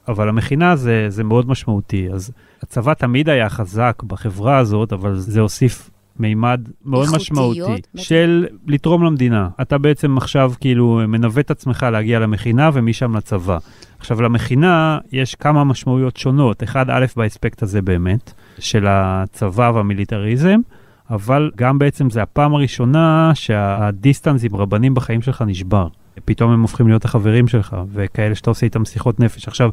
אבל 0.09 0.29
המכינה 0.29 0.77
זה, 0.77 1.07
זה 1.09 1.25
מאוד 1.25 1.49
משמעותי. 1.49 2.09
אז 2.13 2.33
הצבא 2.63 2.95
תמיד 2.95 3.29
היה 3.29 3.49
חזק 3.49 4.03
בחברה 4.07 4.59
הזאת, 4.59 4.93
אבל 4.93 5.17
זה 5.17 5.41
הוסיף 5.41 5.91
מימד 6.19 6.61
מאוד 6.85 7.09
משמעותי. 7.17 7.83
של 7.97 8.47
לתרום 8.67 9.05
למדינה. 9.05 9.49
אתה 9.61 9.79
בעצם 9.79 10.17
עכשיו 10.17 10.53
כאילו 10.61 11.01
מנווט 11.09 11.39
את 11.39 11.51
עצמך 11.51 11.87
להגיע 11.93 12.19
למכינה 12.19 12.71
ומשם 12.73 13.17
לצבא. 13.17 13.59
עכשיו, 13.99 14.23
למכינה 14.23 14.99
יש 15.13 15.35
כמה 15.35 15.65
משמעויות 15.65 16.17
שונות. 16.17 16.63
אחד, 16.63 16.91
א', 16.91 17.07
באספקט 17.17 17.63
הזה 17.63 17.83
באמת, 17.83 18.33
של 18.59 18.87
הצבא 18.89 19.71
והמיליטריזם. 19.75 20.61
אבל 21.11 21.51
גם 21.57 21.79
בעצם 21.79 22.11
זה 22.11 22.23
הפעם 22.23 22.55
הראשונה 22.55 23.31
שהדיסטנס 23.35 24.45
עם 24.45 24.57
רבנים 24.57 24.95
בחיים 24.95 25.23
שלך 25.23 25.45
נשבר. 25.47 25.88
פתאום 26.25 26.51
הם 26.51 26.62
הופכים 26.62 26.88
להיות 26.88 27.05
החברים 27.05 27.49
שלך, 27.49 27.77
וכאלה 27.92 28.35
שאתה 28.35 28.51
עושה 28.51 28.66
איתם 28.66 28.85
שיחות 28.85 29.21
נפש. 29.21 29.49
עכשיו, 29.49 29.71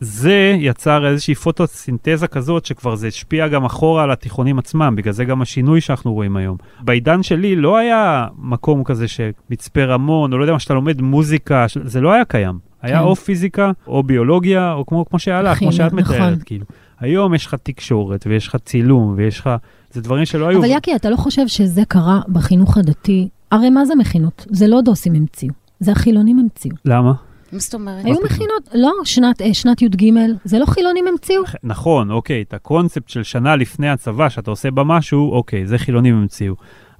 זה 0.00 0.56
יצר 0.58 1.06
איזושהי 1.06 1.34
פוטוסינתזה 1.34 2.26
כזאת, 2.26 2.66
שכבר 2.66 2.94
זה 2.94 3.06
השפיע 3.06 3.48
גם 3.48 3.64
אחורה 3.64 4.02
על 4.02 4.10
התיכונים 4.10 4.58
עצמם, 4.58 4.94
בגלל 4.96 5.12
זה 5.12 5.24
גם 5.24 5.42
השינוי 5.42 5.80
שאנחנו 5.80 6.12
רואים 6.12 6.36
היום. 6.36 6.56
בעידן 6.80 7.22
שלי 7.22 7.56
לא 7.56 7.76
היה 7.76 8.26
מקום 8.38 8.84
כזה 8.84 9.08
שמצפה 9.08 9.84
רמון, 9.84 10.32
או 10.32 10.38
לא 10.38 10.44
יודע 10.44 10.52
מה, 10.52 10.58
שאתה 10.58 10.74
לומד 10.74 11.00
מוזיקה, 11.00 11.66
זה 11.84 12.00
לא 12.00 12.12
היה 12.12 12.24
קיים. 12.24 12.58
היה 12.82 12.98
כן. 12.98 13.04
או 13.04 13.16
פיזיקה, 13.16 13.70
או 13.86 14.02
ביולוגיה, 14.02 14.72
או 14.72 14.86
כמו, 14.86 15.04
כמו 15.04 15.18
שהיה 15.18 15.42
לך, 15.42 15.58
כמו 15.58 15.72
שאת 15.72 15.92
מתארת, 15.92 16.20
נכון. 16.20 16.38
כאילו. 16.44 16.64
היום 17.00 17.34
יש 17.34 17.46
לך 17.46 17.54
תקשורת, 17.62 18.26
ויש 18.26 18.48
לך 18.48 18.56
צילום, 18.56 19.14
ויש 19.16 19.40
לך... 19.40 19.50
זה 19.92 20.00
דברים 20.00 20.24
שלא 20.24 20.48
היו... 20.48 20.58
אבל 20.58 20.68
יקי, 20.70 20.96
אתה 20.96 21.10
לא 21.10 21.16
חושב 21.16 21.48
שזה 21.48 21.82
קרה 21.88 22.20
בחינוך 22.28 22.76
הדתי? 22.76 23.28
הרי 23.50 23.70
מה 23.70 23.84
זה 23.84 23.94
מכינות? 23.94 24.46
זה 24.50 24.66
לא 24.66 24.80
דוסים 24.80 25.14
המציאו, 25.14 25.54
זה 25.80 25.92
החילונים 25.92 26.38
המציאו. 26.38 26.76
למה? 26.84 27.12
מה 27.52 27.58
זאת 27.58 27.74
אומרת? 27.74 28.04
היו 28.04 28.16
מכינות, 28.24 28.68
לא, 28.74 28.92
שנת, 29.04 29.42
אה, 29.42 29.54
שנת 29.54 29.82
י"ג, 29.82 30.10
זה 30.44 30.58
לא 30.58 30.66
חילונים 30.66 31.04
המציאו. 31.08 31.42
נכון, 31.62 32.10
אוקיי, 32.10 32.42
את 32.42 32.54
הקונספט 32.54 33.08
של 33.08 33.22
שנה 33.22 33.56
לפני 33.56 33.88
הצבא, 33.88 34.28
שאתה 34.28 34.50
עושה 34.50 34.70
בה 34.70 34.84
משהו, 34.84 35.32
אוקיי, 35.32 35.66
זה 35.66 35.78
חילונים 35.78 36.14
המציאו. 36.14 36.54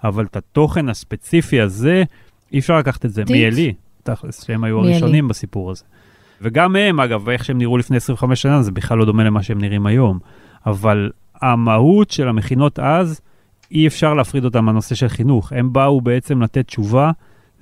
אבל 0.05 0.25
את 0.25 0.37
התוכן 0.37 0.89
הספציפי 0.89 1.61
הזה, 1.61 2.03
אי 2.53 2.59
אפשר 2.59 2.79
לקחת 2.79 3.05
את 3.05 3.13
זה 3.13 3.23
מעלי, 3.31 3.75
תכלס, 4.03 4.45
שהם 4.45 4.65
היו 4.65 4.79
הראשונים 4.79 5.29
בסיפור 5.29 5.71
הזה. 5.71 5.85
וגם 6.43 6.77
הם, 6.77 7.01
אגב, 7.01 7.29
איך 7.29 7.45
שהם 7.45 7.59
נראו 7.59 7.79
לפני 7.79 7.97
25 7.97 8.43
שנה, 8.43 8.63
זה 8.63 8.71
בכלל 8.71 8.99
לא 8.99 9.05
דומה 9.05 9.25
למה 9.25 9.43
שהם 9.43 9.61
נראים 9.61 9.87
היום. 9.87 10.19
אבל 10.67 11.11
המהות 11.43 12.11
של 12.11 12.29
המכינות 12.29 12.79
אז, 12.79 13.21
אי 13.71 13.87
אפשר 13.87 14.15
להפריד 14.15 14.45
אותם 14.45 14.65
מהנושא 14.65 14.95
של 14.95 15.09
חינוך. 15.09 15.53
הם 15.53 15.73
באו 15.73 16.01
בעצם 16.01 16.43
לתת 16.43 16.67
תשובה 16.67 17.11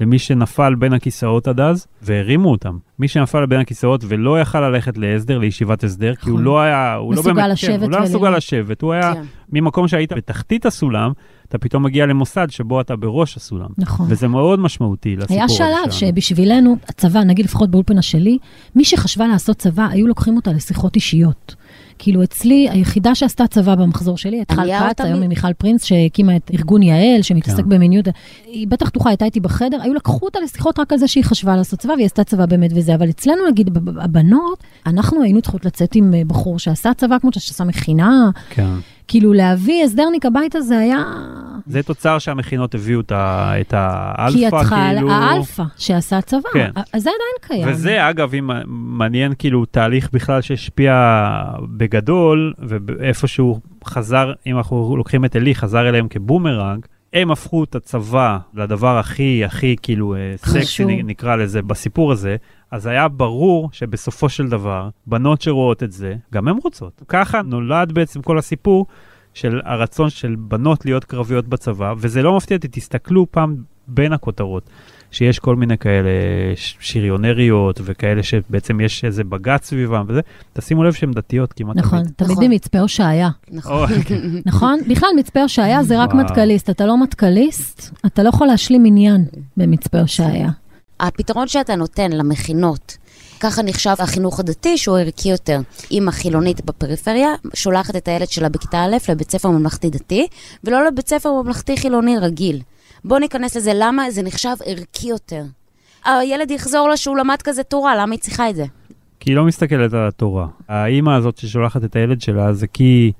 למי 0.00 0.18
שנפל 0.18 0.74
בין 0.74 0.92
הכיסאות 0.92 1.48
עד 1.48 1.60
אז, 1.60 1.86
והרימו 2.02 2.50
אותם. 2.50 2.78
מי 2.98 3.08
שנפל 3.08 3.46
בין 3.46 3.60
הכיסאות 3.60 4.04
ולא 4.08 4.40
יכל 4.40 4.68
ללכת 4.68 4.98
להסדר, 4.98 5.38
לישיבת 5.38 5.84
הסדר, 5.84 6.14
כי 6.14 6.30
הוא 6.30 6.34
נכון. 6.34 6.44
לא 6.44 6.60
היה, 6.60 6.94
הוא 6.94 7.14
לא 7.14 7.22
באמת, 7.22 7.44
לשבת 7.50 7.78
כן, 7.78 7.82
הוא 7.82 7.90
לא 7.90 8.02
מסוגל 8.02 8.30
לשבת, 8.30 8.82
הוא 8.82 8.92
היה, 8.92 9.14
כן. 9.14 9.22
ממקום 9.52 9.88
שהיית 9.88 10.12
בתחתית 10.12 10.66
הסולם, 10.66 11.12
אתה 11.48 11.58
פתאום 11.58 11.82
מגיע 11.82 12.06
למוסד 12.06 12.46
שבו 12.50 12.80
אתה 12.80 12.96
בראש 12.96 13.36
הסולם. 13.36 13.68
נכון. 13.78 14.06
וזה 14.10 14.28
מאוד 14.28 14.60
משמעותי 14.60 15.16
לסיפור 15.16 15.36
היה 15.36 15.48
שלב 15.48 15.90
שבשבילנו, 15.90 16.76
הצבא, 16.88 17.20
נגיד 17.20 17.44
לפחות 17.44 17.70
באולפנה 17.70 18.02
שלי, 18.02 18.38
מי 18.74 18.84
שחשבה 18.84 19.26
לעשות 19.26 19.56
צבא, 19.56 19.86
היו 19.90 20.06
לוקחים 20.06 20.36
אותה 20.36 20.52
לשיחות 20.52 20.96
אישיות. 20.96 21.54
כאילו 22.02 22.22
אצלי, 22.22 22.68
היחידה 22.70 23.14
שעשתה 23.14 23.46
צבא 23.46 23.74
במחזור 23.74 24.18
שלי, 24.18 24.36
הייתה 24.36 24.54
חל 24.54 24.70
כץ, 24.90 25.00
היום 25.00 25.20
היא 25.20 25.28
מיכל 25.28 25.52
פרינס, 25.52 25.84
שהקימה 25.84 26.36
את 26.36 26.50
ארגון 26.54 26.82
יעל, 26.82 27.22
שמתעסק 27.22 27.62
כן. 27.62 27.68
במיניות. 27.68 28.08
היא 28.46 28.68
בטח 28.68 28.88
פתוחה, 28.88 29.10
הייתה 29.10 29.24
איתי 29.24 29.40
בחדר, 29.40 29.78
היו 29.82 29.94
לקחו 29.94 30.26
אותה 30.26 30.38
לשיחות 30.40 30.78
רק 30.78 30.92
על 30.92 30.98
זה 30.98 31.08
שהיא 31.08 31.24
חשבה 31.24 31.56
לעשות 31.56 31.78
צבא, 31.78 31.92
והיא 31.92 32.06
עשתה 32.06 32.24
צבא 32.24 32.46
באמת 32.46 32.70
וזה. 32.74 32.94
אבל 32.94 33.10
אצלנו, 33.10 33.48
נגיד, 33.50 33.78
הבנות, 34.00 34.58
אנחנו 34.86 35.22
היינו 35.22 35.42
צריכות 35.42 35.64
לצאת 35.64 35.94
עם 35.94 36.14
אה, 36.14 36.22
בחור 36.26 36.58
שעשה 36.58 36.94
צבא, 36.94 37.18
כמו 37.18 37.30
שעשה 37.32 37.64
מכינה. 37.64 38.30
כן. 38.50 38.70
כאילו 39.10 39.32
להביא 39.32 39.84
הסדרניק 39.84 40.26
הביתה 40.26 40.60
זה 40.60 40.78
היה... 40.78 41.02
זה 41.66 41.82
תוצר 41.82 42.18
שהמכינות 42.18 42.74
הביאו 42.74 43.00
את 43.00 43.12
האלפא, 43.72 44.30
כי 44.32 44.48
את 44.48 44.54
כאילו... 44.68 45.10
האלפא 45.10 45.62
שעשה 45.76 46.20
צבא, 46.20 46.48
כן. 46.52 46.70
אז 46.92 47.02
זה 47.02 47.10
עדיין 47.10 47.62
קיים. 47.62 47.68
וזה, 47.68 48.10
אגב, 48.10 48.34
אם 48.34 48.50
מעניין 48.66 49.32
כאילו 49.38 49.64
תהליך 49.64 50.08
בכלל 50.12 50.40
שהשפיע 50.40 51.24
בגדול, 51.76 52.54
ואיפשהו 52.58 53.60
חזר, 53.84 54.32
אם 54.46 54.56
אנחנו 54.56 54.96
לוקחים 54.96 55.24
את 55.24 55.36
אלי, 55.36 55.54
חזר 55.54 55.88
אליהם 55.88 56.08
כבומרנג, 56.08 56.86
הם 57.12 57.30
הפכו 57.30 57.64
את 57.64 57.74
הצבא 57.74 58.38
לדבר 58.54 58.98
הכי, 58.98 59.44
הכי 59.44 59.76
כאילו 59.82 60.14
אה, 60.14 60.34
סקסי, 60.36 60.84
נקרא 60.84 61.36
לזה, 61.36 61.62
בסיפור 61.62 62.12
הזה, 62.12 62.36
אז 62.70 62.86
היה 62.86 63.08
ברור 63.08 63.68
שבסופו 63.72 64.28
של 64.28 64.48
דבר, 64.48 64.88
בנות 65.06 65.42
שרואות 65.42 65.82
את 65.82 65.92
זה, 65.92 66.14
גם 66.32 66.48
הן 66.48 66.56
רוצות. 66.64 67.02
ככה 67.08 67.42
נולד 67.42 67.92
בעצם 67.92 68.22
כל 68.22 68.38
הסיפור 68.38 68.86
של 69.34 69.60
הרצון 69.64 70.10
של 70.10 70.36
בנות 70.38 70.84
להיות 70.84 71.04
קרביות 71.04 71.48
בצבא, 71.48 71.94
וזה 71.98 72.22
לא 72.22 72.36
מפתיע 72.36 72.56
אותי, 72.56 72.68
תסתכלו 72.68 73.26
פעם 73.30 73.56
בין 73.88 74.12
הכותרות, 74.12 74.70
שיש 75.10 75.38
כל 75.38 75.56
מיני 75.56 75.78
כאלה 75.78 76.10
שריונריות 76.56 77.80
וכאלה 77.84 78.22
שבעצם 78.22 78.80
יש 78.80 79.04
איזה 79.04 79.24
בג"ץ 79.24 79.64
סביבם 79.64 80.04
וזה, 80.08 80.20
תשימו 80.52 80.84
לב 80.84 80.92
שהן 80.92 81.12
דתיות 81.12 81.52
כמעט 81.52 81.76
נכון, 81.76 81.98
תמיד. 81.98 82.12
נכון, 82.20 82.34
תמיד 82.36 82.50
במצפה 82.50 82.78
הושעיה. 82.80 83.30
נכון. 83.50 83.88
נכון? 84.46 84.78
בכלל 84.88 85.08
מצפה 85.16 85.42
הושעיה 85.42 85.82
זה 85.82 86.02
רק 86.02 86.14
מטכליסט, 86.14 86.70
אתה 86.70 86.86
לא 86.86 86.96
מטכליסט, 86.96 87.94
אתה 88.06 88.22
לא 88.22 88.28
יכול 88.28 88.46
להשלים 88.46 88.84
עניין 88.86 89.24
במצפה 89.56 90.00
הושעיה. 90.00 90.50
הפתרון 91.00 91.48
שאתה 91.48 91.76
נותן 91.76 92.12
למכינות, 92.12 92.96
ככה 93.40 93.62
נחשב 93.62 93.94
החינוך 93.98 94.40
הדתי 94.40 94.78
שהוא 94.78 94.98
ערכי 94.98 95.28
יותר. 95.28 95.60
אימא 95.90 96.10
חילונית 96.10 96.64
בפריפריה 96.64 97.28
שולחת 97.54 97.96
את 97.96 98.08
הילד 98.08 98.28
שלה 98.28 98.48
בכיתה 98.48 98.78
א' 98.78 98.96
לבית 99.08 99.30
ספר 99.30 99.50
ממלכתי-דתי, 99.50 100.26
ולא 100.64 100.86
לבית 100.86 101.08
ספר 101.08 101.32
ממלכתי-חילוני 101.42 102.18
רגיל. 102.18 102.60
בואו 103.04 103.20
ניכנס 103.20 103.56
לזה, 103.56 103.72
למה 103.74 104.10
זה 104.10 104.22
נחשב 104.22 104.56
ערכי 104.64 105.08
יותר. 105.08 105.42
הילד 106.04 106.50
יחזור 106.50 106.88
לה 106.88 106.96
שהוא 106.96 107.16
למד 107.16 107.42
כזה 107.44 107.62
תורה, 107.62 107.96
למה 107.96 108.12
היא 108.12 108.20
צריכה 108.20 108.50
את 108.50 108.56
זה? 108.56 108.64
כי 109.20 109.30
היא 109.30 109.36
לא 109.36 109.44
מסתכלת 109.44 109.92
על 109.92 110.08
התורה. 110.08 110.46
האימא 110.68 111.10
הזאת 111.10 111.38
ששולחת 111.38 111.84
את 111.84 111.96
הילד 111.96 112.20
שלה 112.20 112.52
זה 112.52 112.66
כי 112.66 113.12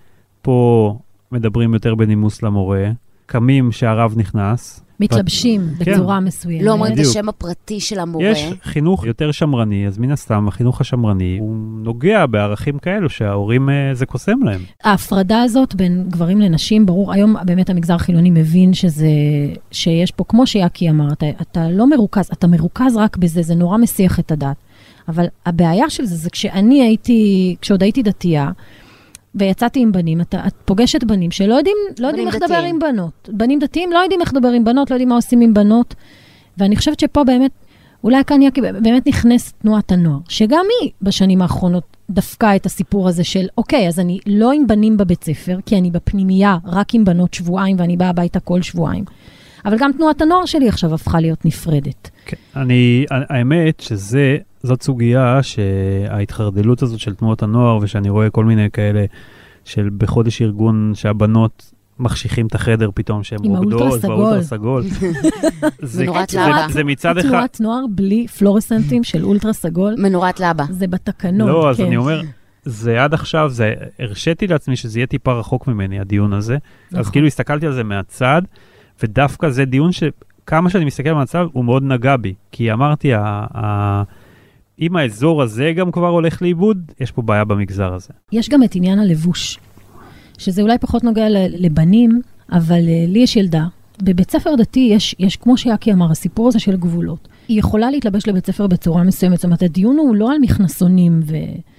פה 0.43 0.99
מדברים 1.33 1.75
יותר 1.75 1.95
בנימוס 1.95 2.43
למורה, 2.43 2.91
קמים 3.27 3.73
שהרב 3.73 4.15
נכנס. 4.17 4.81
מתלבשים 5.01 5.61
כן. 5.79 5.93
בצורה 5.93 6.21
מסוימת. 6.21 6.65
לא 6.65 6.73
אומרים 6.73 6.93
את. 6.93 6.99
השם 6.99 7.29
הפרטי 7.29 7.81
של 7.81 7.99
המורה. 7.99 8.25
יש 8.25 8.47
חינוך 8.63 9.07
יותר 9.07 9.33
שמרני, 9.33 9.87
אז 9.87 9.99
מן 9.99 10.11
הסתם 10.11 10.49
החינוך 10.49 10.81
השמרני 10.81 11.37
הוא 11.41 11.57
נוגע 11.83 12.27
בערכים 12.27 12.79
כאלו 12.79 13.11
שההורים, 13.11 13.71
אה, 13.71 13.95
זה 13.95 14.07
קוסם 14.07 14.43
להם. 14.43 14.61
ההפרדה 14.85 15.43
הזאת 15.43 15.75
בין 15.75 16.05
גברים 16.09 16.41
לנשים, 16.41 16.87
ברור, 16.87 17.13
היום 17.13 17.37
באמת 17.45 17.71
המגזר 17.71 17.95
החילוני 17.95 18.31
מבין 18.31 18.75
שזה, 18.75 19.09
שיש 19.71 20.11
פה, 20.11 20.25
כמו 20.29 20.47
שיאקי 20.47 20.91
אמר, 20.91 21.13
אתה, 21.13 21.27
אתה 21.41 21.71
לא 21.71 21.91
מרוכז, 21.91 22.29
אתה 22.33 22.47
מרוכז 22.47 22.97
רק 22.97 23.17
בזה, 23.17 23.43
זה 23.43 23.55
נורא 23.55 23.79
מסיח 23.79 24.19
את 24.19 24.33
הדעת. 24.33 24.57
אבל 25.09 25.27
הבעיה 25.47 25.91
של 25.91 26.05
זה, 26.05 26.17
זה 26.17 26.31
כשאני 26.31 26.83
הייתי, 26.83 27.57
כשעוד 27.61 27.83
הייתי 27.83 28.03
דתייה, 28.03 28.51
ויצאתי 29.35 29.81
עם 29.81 29.93
בנים, 29.93 30.21
אתה, 30.21 30.47
את 30.47 30.55
פוגשת 30.65 31.05
בנים 31.05 31.31
שלא 31.31 31.55
יודעים, 31.55 31.77
לא 31.99 32.07
יודעים 32.07 32.27
איך 32.27 32.35
לדבר. 32.35 32.59
עם 32.59 32.79
בנות. 32.79 33.29
בנים 33.33 33.59
דתיים 33.59 33.93
לא 33.93 33.99
יודעים 33.99 34.21
איך 34.21 34.35
לדבר 34.35 34.49
עם 34.49 34.65
בנות, 34.65 34.91
לא 34.91 34.95
יודעים 34.95 35.09
מה 35.09 35.15
עושים 35.15 35.41
עם 35.41 35.55
בנות. 35.55 35.95
ואני 36.59 36.77
חושבת 36.77 37.01
שפה 37.01 37.25
באמת, 37.25 37.51
אולי 38.05 38.25
כאן 38.25 38.43
יאקי, 38.43 38.61
באמת 38.61 39.07
נכנסת 39.07 39.55
תנועת 39.63 39.93
הנוער, 39.93 40.19
שגם 40.29 40.65
היא 40.81 40.91
בשנים 41.03 41.43
האחרונות 41.43 41.97
דפקה 42.11 42.57
את 42.57 42.67
הסיפור 42.67 43.09
הזה 43.09 43.25
של, 43.25 43.47
אוקיי, 43.59 43.89
אז 43.89 44.01
אני 44.01 44.19
לא 44.27 44.53
עם 44.53 44.67
בנים 44.67 44.97
בבית 44.97 45.25
ספר, 45.25 45.59
כי 45.67 45.79
אני 45.79 45.91
בפנימייה 45.91 46.59
רק 46.67 46.95
עם 46.95 47.05
בנות 47.05 47.35
שבועיים 47.35 47.77
ואני 47.79 47.97
באה 47.97 48.09
הביתה 48.09 48.41
כל 48.41 48.63
שבועיים. 48.63 49.05
אבל 49.65 49.79
גם 49.79 49.93
תנועת 49.93 50.23
הנוער 50.23 50.47
שלי 50.47 50.69
עכשיו 50.69 50.95
הפכה 50.95 51.21
להיות 51.21 51.45
נפרדת. 51.45 52.11
כן. 52.27 52.37
אני, 52.57 53.05
האמת 53.11 53.81
שזה, 53.81 54.37
זאת 54.63 54.83
סוגיה 54.83 55.43
שההתחרדלות 55.43 56.83
הזאת 56.83 57.01
של 57.01 57.15
תנועות 57.15 57.43
הנוער, 57.43 57.79
ושאני 57.83 58.09
רואה 58.09 58.31
כל 58.31 58.45
מיני 58.45 58.71
כאלה 58.71 59.05
של 59.65 59.89
בחודש 59.99 60.43
ארגון 60.43 60.93
שהבנות 60.95 61.73
מחשיכים 61.99 62.47
את 62.47 62.55
החדר 62.55 62.91
פתאום 62.95 63.23
שהן 63.23 63.39
עם 63.45 63.57
רוקדות, 63.57 64.05
האולטרה 64.05 64.43
סגול. 64.43 64.83
זה, 65.83 66.03
מנורת 66.03 66.29
זה, 66.29 66.41
לבה. 66.41 66.67
זה 66.71 66.85
מצד 66.85 67.19
אחד, 67.19 67.29
תנועת 67.29 67.61
נוער 67.61 67.85
בלי 67.91 68.27
פלורסנטים 68.27 69.05
של 69.05 69.25
אולטרה 69.25 69.53
סגול, 69.53 69.95
מנורת 69.99 70.41
לבה. 70.41 70.65
זה 70.71 70.87
בתקנון. 70.87 71.49
לא, 71.49 71.71
אז 71.71 71.77
כן. 71.77 71.85
אני 71.87 71.97
אומר, 71.97 72.23
זה 72.65 73.05
עד 73.05 73.15
עכשיו, 73.15 73.51
זה, 73.51 73.75
הרשיתי 73.99 74.47
לעצמי 74.47 74.77
שזה 74.77 74.99
יהיה 74.99 75.07
טיפה 75.07 75.33
רחוק 75.33 75.67
ממני, 75.67 76.01
הדיון 76.01 76.33
הזה. 76.33 76.55
אז 76.55 76.99
נכון. 76.99 77.13
כאילו 77.13 77.27
הסתכלתי 77.27 77.67
על 77.67 77.73
זה 77.73 77.85
מהצד, 77.85 78.43
ודווקא 79.03 79.49
זה 79.51 79.65
דיון 79.65 79.91
שכמה 79.93 80.71
שאני 80.71 80.85
מסתכל 80.85 81.13
מהצד, 81.13 81.45
הוא 81.53 81.65
מאוד 81.65 81.83
נגע 81.83 82.17
בי. 82.17 82.35
כי 82.53 82.73
אמרתי, 82.73 83.15
ה, 83.15 83.47
ה, 83.55 84.03
אם 84.81 84.97
האזור 84.97 85.43
הזה 85.43 85.73
גם 85.77 85.93
כבר 85.93 86.09
הולך 86.09 86.43
לאיבוד, 86.43 86.93
יש 87.01 87.11
פה 87.11 87.23
בעיה 87.23 87.45
במגזר 87.45 87.95
הזה. 87.95 88.09
יש 88.33 88.49
גם 88.49 88.63
את 88.63 88.75
עניין 88.75 88.99
הלבוש, 88.99 89.59
שזה 90.39 90.63
אולי 90.63 90.79
פחות 90.79 91.05
נוגע 91.05 91.27
לבנים, 91.49 92.21
אבל 92.53 92.81
uh, 92.81 93.13
לי 93.13 93.19
יש 93.19 93.37
ילדה. 93.37 93.65
בבית 94.03 94.31
ספר 94.31 94.55
דתי 94.57 94.89
יש, 94.93 95.15
יש, 95.19 95.37
כמו 95.37 95.57
שיאקי 95.57 95.93
אמר, 95.93 96.11
הסיפור 96.11 96.49
הזה 96.49 96.59
של 96.59 96.77
גבולות. 96.77 97.29
היא 97.49 97.59
יכולה 97.59 97.91
להתלבש 97.91 98.27
לבית 98.27 98.47
ספר 98.47 98.67
בצורה 98.67 99.03
מסוימת, 99.03 99.37
זאת 99.37 99.45
אומרת, 99.45 99.63
הדיון 99.63 99.97
הוא 99.97 100.17
לא 100.17 100.33
על 100.33 100.39
מכנסונים, 100.39 101.21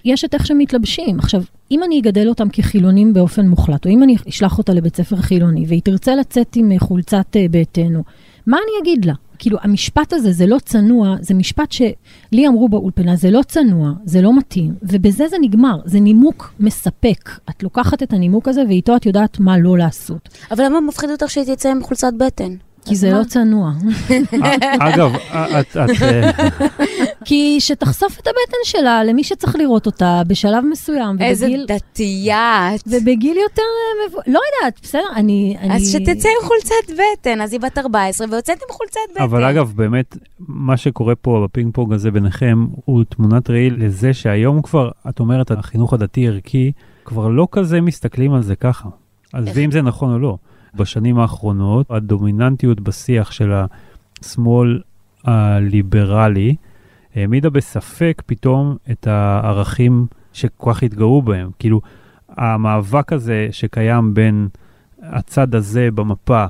ויש 0.06 0.26
את 0.26 0.34
איך 0.34 0.46
שהם 0.46 0.58
מתלבשים. 0.58 1.20
עכשיו, 1.20 1.42
אם 1.72 1.84
אני 1.84 2.00
אגדל 2.00 2.30
אותם 2.30 2.50
כחילונים 2.50 3.14
באופן 3.14 3.48
מוחלט, 3.48 3.86
או 3.86 3.92
אם 3.92 4.04
אני 4.04 4.16
אשלח 4.30 4.58
אותה 4.58 4.74
לבית 4.74 4.96
ספר 4.96 5.16
חילוני, 5.16 5.66
והיא 5.68 5.82
תרצה 5.82 6.16
לצאת 6.16 6.56
עם 6.56 6.72
אה, 6.72 6.80
חולצת 6.80 7.36
אה, 7.36 7.46
ביתנו, 7.52 8.04
מה 8.48 8.58
אני 8.58 8.82
אגיד 8.82 9.06
לה? 9.06 9.14
כאילו, 9.42 9.58
המשפט 9.62 10.14
הזה, 10.14 10.32
זה 10.32 10.46
לא 10.46 10.58
צנוע, 10.66 11.16
זה 11.22 11.34
משפט 11.34 11.72
שלי 11.72 12.48
אמרו 12.48 12.70
באולפנה, 12.70 13.16
זה 13.16 13.32
לא 13.32 13.42
צנוע, 13.48 13.92
זה 14.06 14.22
לא 14.22 14.38
מתאים, 14.38 14.74
ובזה 14.84 15.28
זה 15.28 15.36
נגמר, 15.42 15.76
זה 15.86 16.00
נימוק 16.00 16.54
מספק. 16.60 17.30
את 17.50 17.64
לוקחת 17.64 18.04
את 18.04 18.14
הנימוק 18.14 18.48
הזה, 18.48 18.64
ואיתו 18.68 18.96
את 18.96 19.06
יודעת 19.06 19.40
מה 19.40 19.58
לא 19.58 19.78
לעשות. 19.78 20.30
אבל 20.52 20.66
למה 20.66 20.82
מפחיד 20.82 21.10
אותך 21.10 21.30
שהיא 21.30 21.56
תצא 21.56 21.72
עם 21.72 21.84
חולצת 21.84 22.14
בטן? 22.18 22.56
כי 22.86 22.94
אז 22.94 23.00
זה? 23.00 23.12
לא 23.12 23.24
צנוע. 23.24 23.72
אה, 24.44 24.54
אגב, 24.80 25.16
אה, 25.16 25.60
את, 25.60 25.68
את, 25.78 26.02
אה, 26.02 26.32
כי 27.26 27.58
שתחשוף 27.60 28.14
את 28.20 28.28
הבטן 28.28 28.58
שלה 28.64 29.04
למי 29.04 29.24
שצריך 29.24 29.56
לראות 29.56 29.86
אותה 29.86 30.22
בשלב 30.28 30.64
מסוים, 30.72 31.18
איזה 31.22 31.48
דתייה 31.68 32.70
את. 32.76 32.82
ובגיל 32.88 33.38
יותר, 33.38 33.62
אה, 33.62 34.10
מבו- 34.10 34.22
לא 34.28 34.40
יודעת, 34.60 34.80
בסדר, 34.84 35.02
אני... 35.16 35.58
אז 35.70 35.92
שתצא 35.92 36.30
עם 36.30 36.48
חולצת 36.48 37.02
בטן, 37.20 37.42
אז 37.42 37.54
היא 37.54 37.62
בת 37.62 37.78
14 37.78 38.28
ויוצאת 38.32 38.58
עם 38.70 38.76
חולצת 38.76 39.00
בטן. 39.16 39.24
אבל 39.24 39.44
אגב, 39.44 39.72
באמת, 39.76 40.18
מה 40.40 40.78
שקורה 40.78 41.16
פה 41.16 41.42
בפינג 41.50 41.74
פונג 41.74 41.94
הזה 41.94 42.12
ביניכם, 42.12 42.66
הוא 42.86 43.04
תמונת 43.10 43.50
ראי 43.50 43.70
לזה 43.70 44.14
שהיום 44.14 44.62
כבר, 44.62 44.90
את 45.10 45.20
אומרת, 45.20 45.52
החינוך 45.52 45.94
הדתי 45.94 46.28
ערכי, 46.28 46.72
כבר 47.06 47.28
לא 47.28 47.48
כזה 47.52 47.82
מסתכלים 47.82 48.34
על 48.34 48.42
זה 48.42 48.56
ככה. 48.56 48.90
עזבי 49.34 49.66
אם 49.66 49.72
זה 49.72 49.82
נכון 49.82 50.14
או 50.14 50.20
לא. 50.20 50.38
בשנים 50.76 51.20
האחרונות, 51.20 51.92
הדומיננטיות 51.92 52.80
בשיח 52.80 53.32
של 53.32 53.54
השמאל 54.22 54.82
הליברלי 55.24 56.56
העמידה 57.16 57.50
בספק 57.50 58.22
פתאום 58.26 58.78
את 58.92 59.08
הערכים 59.08 60.06
שכל 60.34 60.74
כך 60.74 60.84
התגאו 60.84 61.22
בהם. 61.22 61.50
כאילו, 61.60 61.82
המאבק 62.30 63.14
הזה 63.14 63.48
שקיים 63.52 64.14
בין 64.14 64.48
הצד 65.02 65.56
הזה 65.56 65.90
במפה, 65.92 66.46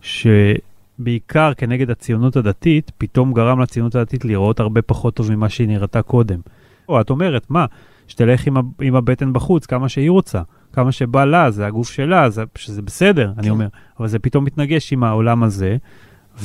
שבעיקר 0.00 1.52
כנגד 1.56 1.90
הציונות 1.90 2.36
הדתית, 2.36 2.92
פתאום 2.98 3.32
גרם 3.32 3.60
לציונות 3.60 3.94
הדתית 3.94 4.24
לראות 4.24 4.60
הרבה 4.60 4.82
פחות 4.82 5.14
טוב 5.14 5.32
ממה 5.32 5.48
שהיא 5.48 5.68
נראתה 5.68 6.02
קודם. 6.02 6.40
או, 6.88 7.00
את 7.00 7.10
אומרת, 7.10 7.50
מה, 7.50 7.66
שתלך 8.08 8.46
עם, 8.46 8.56
עם 8.80 8.94
הבטן 8.94 9.32
בחוץ 9.32 9.66
כמה 9.66 9.88
שהיא 9.88 10.10
רוצה, 10.10 10.42
כמה 10.74 10.92
שבא 10.92 11.24
לה, 11.24 11.50
זה 11.50 11.66
הגוף 11.66 11.90
שלה, 11.90 12.30
זה, 12.30 12.42
שזה 12.58 12.82
בסדר, 12.82 13.32
אני 13.38 13.46
כן. 13.46 13.50
אומר, 13.50 13.66
אבל 14.00 14.08
זה 14.08 14.18
פתאום 14.18 14.44
מתנגש 14.44 14.92
עם 14.92 15.04
העולם 15.04 15.42
הזה, 15.42 15.76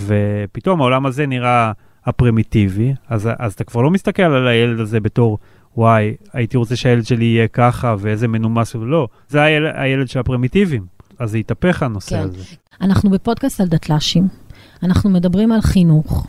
ופתאום 0.06 0.82
העולם 0.82 1.06
הזה 1.06 1.26
נראה 1.26 1.72
הפרימיטיבי, 2.06 2.94
אז, 3.10 3.30
אז 3.40 3.54
אתה 3.54 3.64
כבר 3.64 3.82
לא 3.82 3.90
מסתכל 3.90 4.24
על 4.24 4.48
הילד 4.48 4.80
הזה 4.80 5.00
בתור, 5.00 5.38
וואי, 5.78 6.16
הייתי 6.34 6.58
רוצה 6.58 6.76
שהילד 6.76 7.06
שלי 7.06 7.26
יהיה 7.26 7.48
ככה, 7.48 7.96
ואיזה 8.00 8.28
מנומס, 8.28 8.76
לא, 8.76 9.08
זה 9.30 9.42
הילד, 9.42 9.72
הילד 9.76 10.08
של 10.10 10.20
הפרימיטיביים, 10.20 10.86
אז 11.20 11.32
זה 11.32 11.38
התהפך 11.38 11.84
הנושא 11.84 12.18
כן. 12.18 12.24
הזה. 12.24 12.44
אנחנו 12.82 13.10
בפודקאסט 13.10 13.62
על 13.62 13.68
דתל"שים, 13.68 14.28
אנחנו 14.84 15.10
מדברים 15.10 15.52
על 15.52 15.62
חינוך, 15.62 16.28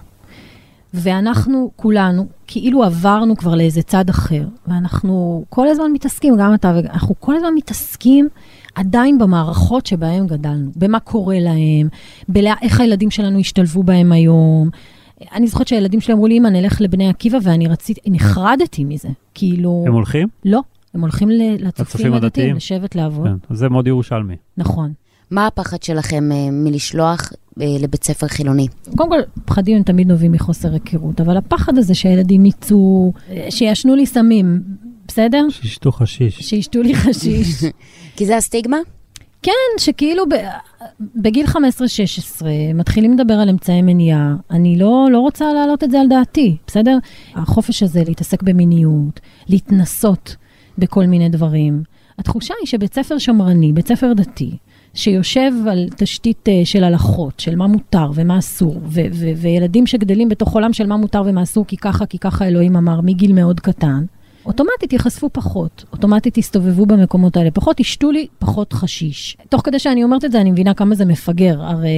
ואנחנו 0.94 1.70
כולנו 1.76 2.26
כאילו 2.46 2.84
עברנו 2.84 3.36
כבר 3.36 3.54
לאיזה 3.54 3.82
צד 3.82 4.08
אחר, 4.08 4.44
ואנחנו 4.66 5.44
כל 5.48 5.68
הזמן 5.68 5.92
מתעסקים, 5.92 6.36
גם 6.38 6.54
אתה 6.54 6.72
וגם, 6.78 6.90
אנחנו 6.92 7.14
כל 7.20 7.36
הזמן 7.36 7.54
מתעסקים 7.54 8.28
עדיין 8.74 9.18
במערכות 9.18 9.86
שבהן 9.86 10.26
גדלנו, 10.26 10.70
במה 10.76 11.00
קורה 11.00 11.40
להם, 11.40 11.88
בלה, 12.28 12.54
איך 12.62 12.80
הילדים 12.80 13.10
שלנו 13.10 13.38
השתלבו 13.38 13.82
בהם 13.82 14.12
היום. 14.12 14.70
אני 15.32 15.46
זוכרת 15.46 15.68
שהילדים 15.68 16.00
שלי 16.00 16.14
אמרו 16.14 16.26
לי, 16.26 16.38
אמא, 16.38 16.48
נלך 16.48 16.80
לבני 16.80 17.08
עקיבא, 17.08 17.38
ואני 17.42 17.68
רציתי, 17.68 18.00
נחרדתי 18.10 18.84
מזה. 18.84 19.08
כאילו, 19.34 19.84
הם 19.86 19.92
הולכים? 19.92 20.28
לא, 20.44 20.60
הם 20.94 21.00
הולכים 21.00 21.28
לצופים 21.30 22.14
הדתיים? 22.14 22.56
לשבת 22.56 22.94
לעבוד. 22.94 23.26
כן, 23.26 23.54
זה 23.54 23.68
מאוד 23.68 23.86
ירושלמי. 23.86 24.36
נכון. 24.56 24.92
מה 25.30 25.46
הפחד 25.46 25.82
שלכם 25.82 26.32
אה, 26.32 26.48
מלשלוח 26.52 27.32
לבית 27.80 28.04
ספר 28.04 28.26
חילוני? 28.26 28.66
קודם 28.96 29.10
כל, 29.10 29.20
פחדים 29.44 29.76
הם 29.76 29.82
תמיד 29.82 30.08
נובעים 30.08 30.32
מחוסר 30.32 30.72
היכרות, 30.72 31.20
אבל 31.20 31.36
הפחד 31.36 31.78
הזה 31.78 31.94
שהילדים 31.94 32.46
יצאו, 32.46 33.12
שישנו 33.50 33.94
לי 33.94 34.06
סמים, 34.06 34.60
בסדר? 35.08 35.46
שישתו 35.50 35.92
חשיש. 35.92 36.38
שישתו 36.38 36.82
לי 36.82 36.94
חשיש. 36.94 37.64
כי 38.16 38.26
זה 38.26 38.36
הסטיגמה? 38.36 38.76
כן, 39.42 39.52
שכאילו 39.78 40.24
ב, 40.28 40.34
בגיל 41.16 41.46
15-16 41.46 41.56
מתחילים 42.74 43.18
לדבר 43.18 43.34
על 43.34 43.48
אמצעי 43.48 43.82
מניעה. 43.82 44.34
אני 44.50 44.78
לא, 44.78 45.08
לא 45.12 45.18
רוצה 45.18 45.52
להעלות 45.52 45.84
את 45.84 45.90
זה 45.90 46.00
על 46.00 46.08
דעתי, 46.08 46.56
בסדר? 46.66 46.98
החופש 47.34 47.82
הזה 47.82 48.02
להתעסק 48.08 48.42
במיניות, 48.42 49.20
להתנסות 49.48 50.36
בכל 50.78 51.06
מיני 51.06 51.28
דברים. 51.28 51.82
התחושה 52.18 52.54
היא 52.60 52.66
שבית 52.66 52.94
ספר 52.94 53.18
שמרני, 53.18 53.72
בית 53.72 53.88
ספר 53.88 54.12
דתי, 54.12 54.56
שיושב 54.94 55.52
על 55.70 55.88
תשתית 55.96 56.48
אה, 56.48 56.60
של 56.64 56.84
הלכות, 56.84 57.40
של 57.40 57.56
מה 57.56 57.66
מותר 57.66 58.10
ומה 58.14 58.38
אסור, 58.38 58.76
ו- 58.84 59.00
ו- 59.12 59.32
וילדים 59.36 59.86
שגדלים 59.86 60.28
בתוך 60.28 60.54
עולם 60.54 60.72
של 60.72 60.86
מה 60.86 60.96
מותר 60.96 61.22
ומה 61.26 61.42
אסור, 61.42 61.66
כי 61.66 61.76
ככה, 61.76 62.06
כי 62.06 62.18
ככה 62.18 62.48
אלוהים 62.48 62.76
אמר, 62.76 63.00
מגיל 63.00 63.32
מאוד 63.32 63.60
קטן, 63.60 64.04
אוטומטית 64.46 64.92
ייחשפו 64.92 65.30
פחות, 65.32 65.84
אוטומטית 65.92 66.38
יסתובבו 66.38 66.86
במקומות 66.86 67.36
האלה 67.36 67.50
פחות, 67.50 67.80
ישתו 67.80 68.10
לי 68.10 68.26
פחות 68.38 68.72
חשיש. 68.72 69.36
תוך 69.48 69.62
כדי 69.64 69.78
שאני 69.78 70.04
אומרת 70.04 70.24
את 70.24 70.32
זה, 70.32 70.40
אני 70.40 70.50
מבינה 70.50 70.74
כמה 70.74 70.94
זה 70.94 71.04
מפגר. 71.04 71.62
הרי 71.62 71.90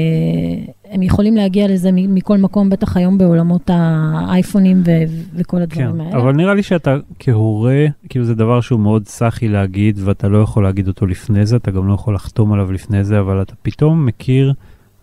הם 0.91 1.03
יכולים 1.03 1.37
להגיע 1.37 1.69
לזה 1.69 1.91
מכל 1.93 2.39
מקום, 2.39 2.71
בטח 2.71 2.97
היום 2.97 3.19
בעולמות 3.19 3.71
האייפונים 3.73 4.83
ו- 4.87 4.91
וכל 5.35 5.63
הדברים 5.63 5.93
כן, 5.93 6.01
האלה. 6.01 6.17
אבל 6.19 6.33
נראה 6.33 6.55
לי 6.55 6.63
שאתה 6.63 6.97
כהורה, 7.19 7.87
כאילו 8.09 8.25
זה 8.25 8.35
דבר 8.35 8.61
שהוא 8.61 8.81
מאוד 8.81 9.07
סאחי 9.07 9.49
להגיד, 9.49 9.99
ואתה 10.05 10.29
לא 10.29 10.39
יכול 10.39 10.63
להגיד 10.63 10.89
אותו 10.89 11.07
לפני 11.07 11.47
זה, 11.47 11.57
אתה 11.57 11.71
גם 11.71 11.89
לא 11.89 11.95
יכול 11.95 12.15
לחתום 12.15 12.53
עליו 12.53 12.73
לפני 12.73 13.05
זה, 13.05 13.21
אבל 13.21 13.43
אתה 13.43 13.55
פתאום 13.63 14.07
מכיר 14.07 14.55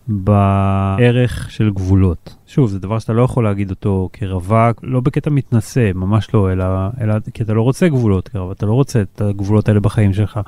בערך 0.10 1.52
של 1.52 1.70
גבולות. 1.70 2.36
שוב, 2.48 2.70
זה 2.70 2.80
דבר 2.80 3.00
שאתה 3.00 3.14
לא 3.14 3.22
יכול 3.22 3.44
להגיד 3.44 3.70
אותו 3.70 4.10
כרווק, 4.14 4.80
לא 4.84 5.00
בקטע 5.00 5.30
מתנשא, 5.30 5.92
ממש 5.96 6.34
לא, 6.34 6.52
אלא, 6.52 6.66
אלא 7.02 7.14
כי 7.34 7.44
אתה 7.44 7.54
לא 7.54 7.62
רוצה 7.62 7.90
גבולות 7.90 8.28
כרווק, 8.28 8.58
אתה 8.58 8.66
לא 8.66 8.74
רוצה 8.74 9.02
את 9.02 9.22
הגבולות 9.22 9.70
האלה 9.70 9.80
בחיים 9.80 10.14
שלך. 10.14 10.40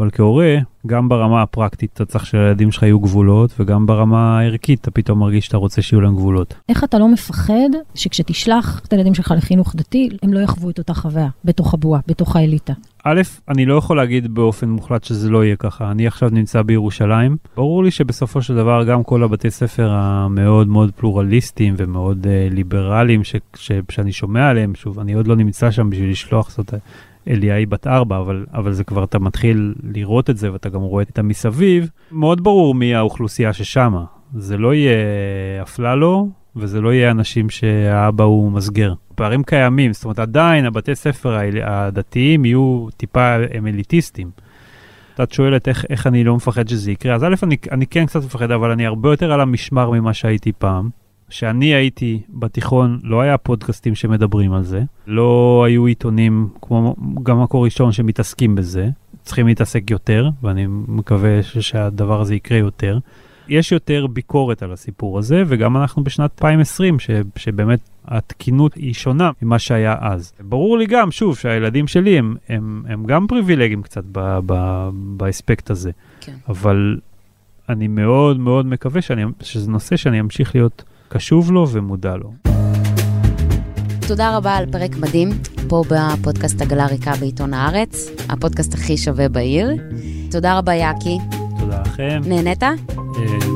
אבל 0.00 0.10
כהורה, 0.12 0.56
גם 0.86 1.08
ברמה 1.08 1.42
הפרקטית 1.42 1.90
אתה 1.94 2.04
צריך 2.04 2.26
שלילדים 2.26 2.72
שלך 2.72 2.82
יהיו 2.82 3.00
גבולות, 3.00 3.54
וגם 3.58 3.86
ברמה 3.86 4.38
הערכית 4.38 4.80
אתה 4.80 4.90
פתאום 4.90 5.18
מרגיש 5.18 5.46
שאתה 5.46 5.56
רוצה 5.56 5.82
שיהיו 5.82 6.00
להם 6.00 6.14
גבולות. 6.14 6.54
איך 6.68 6.84
אתה 6.84 6.98
לא 6.98 7.08
מפחד 7.08 7.70
שכשתשלח 7.94 8.80
את 8.86 8.92
הילדים 8.92 9.14
שלך 9.14 9.34
לחינוך 9.36 9.76
דתי, 9.76 10.08
הם 10.22 10.32
לא 10.32 10.40
יחוו 10.40 10.70
את 10.70 10.78
אותה 10.78 10.94
חוויה 10.94 11.28
בתוך 11.44 11.74
הבועה, 11.74 12.00
בתוך 12.06 12.36
האליטה? 12.36 12.72
א', 13.04 13.20
אני 13.48 13.66
לא 13.66 13.74
יכול 13.74 13.96
להגיד 13.96 14.34
באופן 14.34 14.68
מוחלט 14.68 15.04
שזה 15.04 15.30
לא 15.30 15.44
יהיה 15.44 15.56
ככה. 15.56 15.90
אני 15.90 16.06
עכשיו 16.06 16.28
נמצא 16.32 16.62
בירושלים. 16.62 17.36
ברור 17.56 17.84
לי 17.84 17.90
שבסופו 17.90 18.42
של 18.42 18.56
דבר 18.56 18.84
גם 18.84 19.02
כל 19.02 19.22
הבתי 19.22 19.50
ספר 19.50 19.90
המאוד 19.90 20.68
מאוד 20.68 20.92
פלורליסטיים 20.96 21.74
ומאוד 21.76 22.26
uh, 22.26 22.54
ליברליים 22.54 23.24
ש- 23.24 23.36
ש- 23.56 23.72
שאני 23.90 24.12
שומע 24.12 24.48
עליהם, 24.48 24.74
שוב, 24.74 24.98
אני 24.98 25.12
עוד 25.12 25.26
לא 25.26 25.36
נמצא 25.36 25.70
שם 25.70 25.90
בשביל 25.90 26.10
לשלוח, 26.10 26.50
זאת 26.50 26.74
אליה 27.28 27.54
היא 27.54 27.66
בת 27.66 27.86
ארבע, 27.86 28.18
אבל, 28.18 28.46
אבל 28.54 28.72
זה 28.72 28.84
כבר, 28.84 29.04
אתה 29.04 29.18
מתחיל 29.18 29.74
לראות 29.94 30.30
את 30.30 30.36
זה 30.36 30.52
ואתה 30.52 30.68
גם 30.68 30.80
רואה 30.80 31.02
את 31.02 31.18
המסביב. 31.18 31.90
מאוד 32.12 32.44
ברור 32.44 32.74
מי 32.74 32.94
האוכלוסייה 32.94 33.52
ששמה. 33.52 34.04
זה 34.34 34.56
לא 34.56 34.74
יהיה 34.74 34.92
אפללו, 35.62 36.28
וזה 36.56 36.80
לא 36.80 36.92
יהיה 36.92 37.10
אנשים 37.10 37.50
שהאבא 37.50 38.24
הוא 38.24 38.52
מסגר. 38.52 38.94
פערים 39.14 39.42
קיימים, 39.42 39.92
זאת 39.92 40.04
אומרת 40.04 40.18
עדיין 40.18 40.66
הבתי 40.66 40.94
ספר 40.94 41.38
הדתיים 41.62 42.44
יהיו 42.44 42.86
טיפה 42.96 43.36
הם 43.54 43.66
אליטיסטים. 43.66 44.30
את 45.22 45.32
שואלת 45.32 45.68
איך, 45.68 45.84
איך 45.90 46.06
אני 46.06 46.24
לא 46.24 46.36
מפחד 46.36 46.68
שזה 46.68 46.92
יקרה, 46.92 47.14
אז 47.14 47.24
א', 47.24 47.34
אני, 47.42 47.56
אני 47.70 47.86
כן 47.86 48.06
קצת 48.06 48.24
מפחד, 48.24 48.50
אבל 48.50 48.70
אני 48.70 48.86
הרבה 48.86 49.10
יותר 49.10 49.32
על 49.32 49.40
המשמר 49.40 49.90
ממה 49.90 50.14
שהייתי 50.14 50.52
פעם. 50.58 50.90
כשאני 51.28 51.74
הייתי 51.74 52.20
בתיכון, 52.28 53.00
לא 53.02 53.20
היה 53.20 53.38
פודקאסטים 53.38 53.94
שמדברים 53.94 54.52
על 54.52 54.62
זה, 54.62 54.82
לא 55.06 55.62
היו 55.66 55.86
עיתונים 55.86 56.48
כמו 56.62 56.96
גם 57.22 57.42
מקור 57.42 57.64
ראשון 57.64 57.92
שמתעסקים 57.92 58.54
בזה, 58.54 58.88
צריכים 59.22 59.46
להתעסק 59.46 59.90
יותר, 59.90 60.28
ואני 60.42 60.66
מקווה 60.68 61.42
שהדבר 61.42 62.20
הזה 62.20 62.34
יקרה 62.34 62.58
יותר. 62.58 62.98
יש 63.50 63.72
יותר 63.72 64.06
ביקורת 64.06 64.62
על 64.62 64.72
הסיפור 64.72 65.18
הזה, 65.18 65.42
וגם 65.46 65.76
אנחנו 65.76 66.04
בשנת 66.04 66.30
2020, 66.38 66.98
ש, 66.98 67.10
שבאמת 67.36 67.80
התקינות 68.04 68.74
היא 68.74 68.94
שונה 68.94 69.30
ממה 69.42 69.58
שהיה 69.58 69.96
אז. 70.00 70.32
ברור 70.40 70.78
לי 70.78 70.86
גם, 70.86 71.10
שוב, 71.10 71.36
שהילדים 71.36 71.86
שלי 71.86 72.18
הם, 72.18 72.36
הם, 72.48 72.82
הם 72.88 73.04
גם 73.04 73.26
פריבילגיים 73.26 73.82
קצת 73.82 74.04
ב, 74.12 74.38
ב, 74.46 74.88
באספקט 74.92 75.70
הזה. 75.70 75.90
כן. 76.20 76.34
אבל 76.48 76.98
אני 77.68 77.88
מאוד 77.88 78.40
מאוד 78.40 78.66
מקווה 78.66 79.02
שאני, 79.02 79.22
שזה 79.40 79.70
נושא 79.70 79.96
שאני 79.96 80.20
אמשיך 80.20 80.54
להיות 80.54 80.84
קשוב 81.08 81.52
לו 81.52 81.68
ומודע 81.68 82.16
לו. 82.16 82.32
תודה 84.08 84.36
רבה 84.36 84.56
על 84.56 84.66
פרק 84.72 84.96
מדהים, 84.96 85.28
פה 85.68 85.84
בפודקאסט 85.90 86.62
עגלה 86.62 86.86
ריקה 86.86 87.12
בעיתון 87.20 87.54
הארץ, 87.54 88.10
הפודקאסט 88.28 88.74
הכי 88.74 88.96
שווה 88.96 89.28
בעיר. 89.28 89.70
תודה 90.30 90.58
רבה, 90.58 90.74
יאקי. 90.74 91.39
תודה 91.70 91.82
לכם. 91.82 92.20
נהנית? 92.26 92.62
אה, 92.62 92.72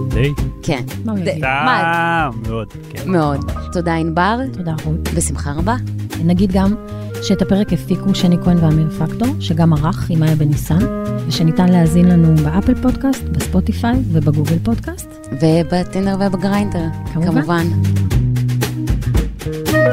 די. 0.09 0.33
כן. 0.63 0.83
מה 1.05 1.13
הוא 1.13 1.19
יגיד? 1.19 1.43
מה? 1.43 2.31
סתם, 2.33 2.51
מאוד, 2.51 2.69
כן. 2.91 3.11
מאוד. 3.11 3.51
תודה, 3.73 3.95
ענבר. 3.95 4.39
תודה, 4.53 4.75
רות. 4.85 5.09
בשמחה 5.15 5.53
רבה. 5.53 5.77
נגיד 6.25 6.53
גם 6.53 6.75
שאת 7.23 7.43
הפרק 7.43 7.73
הפיקו 7.73 8.15
שני 8.15 8.37
כהן 8.45 8.57
ואמיר 8.65 8.91
פקטור, 8.91 9.29
שגם 9.41 9.73
ערך 9.73 10.11
עם 10.11 10.21
מאיה 10.21 10.37
בניסן, 10.37 10.79
ושניתן 11.27 11.69
להאזין 11.69 12.09
לנו 12.09 12.35
באפל 12.37 12.75
פודקאסט, 12.75 13.25
בספוטיפיי 13.25 13.95
ובגוגל 14.13 14.59
פודקאסט. 14.63 15.09
ובטינדר 15.33 16.17
ובגריינדר, 16.21 16.87
כמובן. 17.15 17.65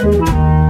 כמובן. 0.02 0.61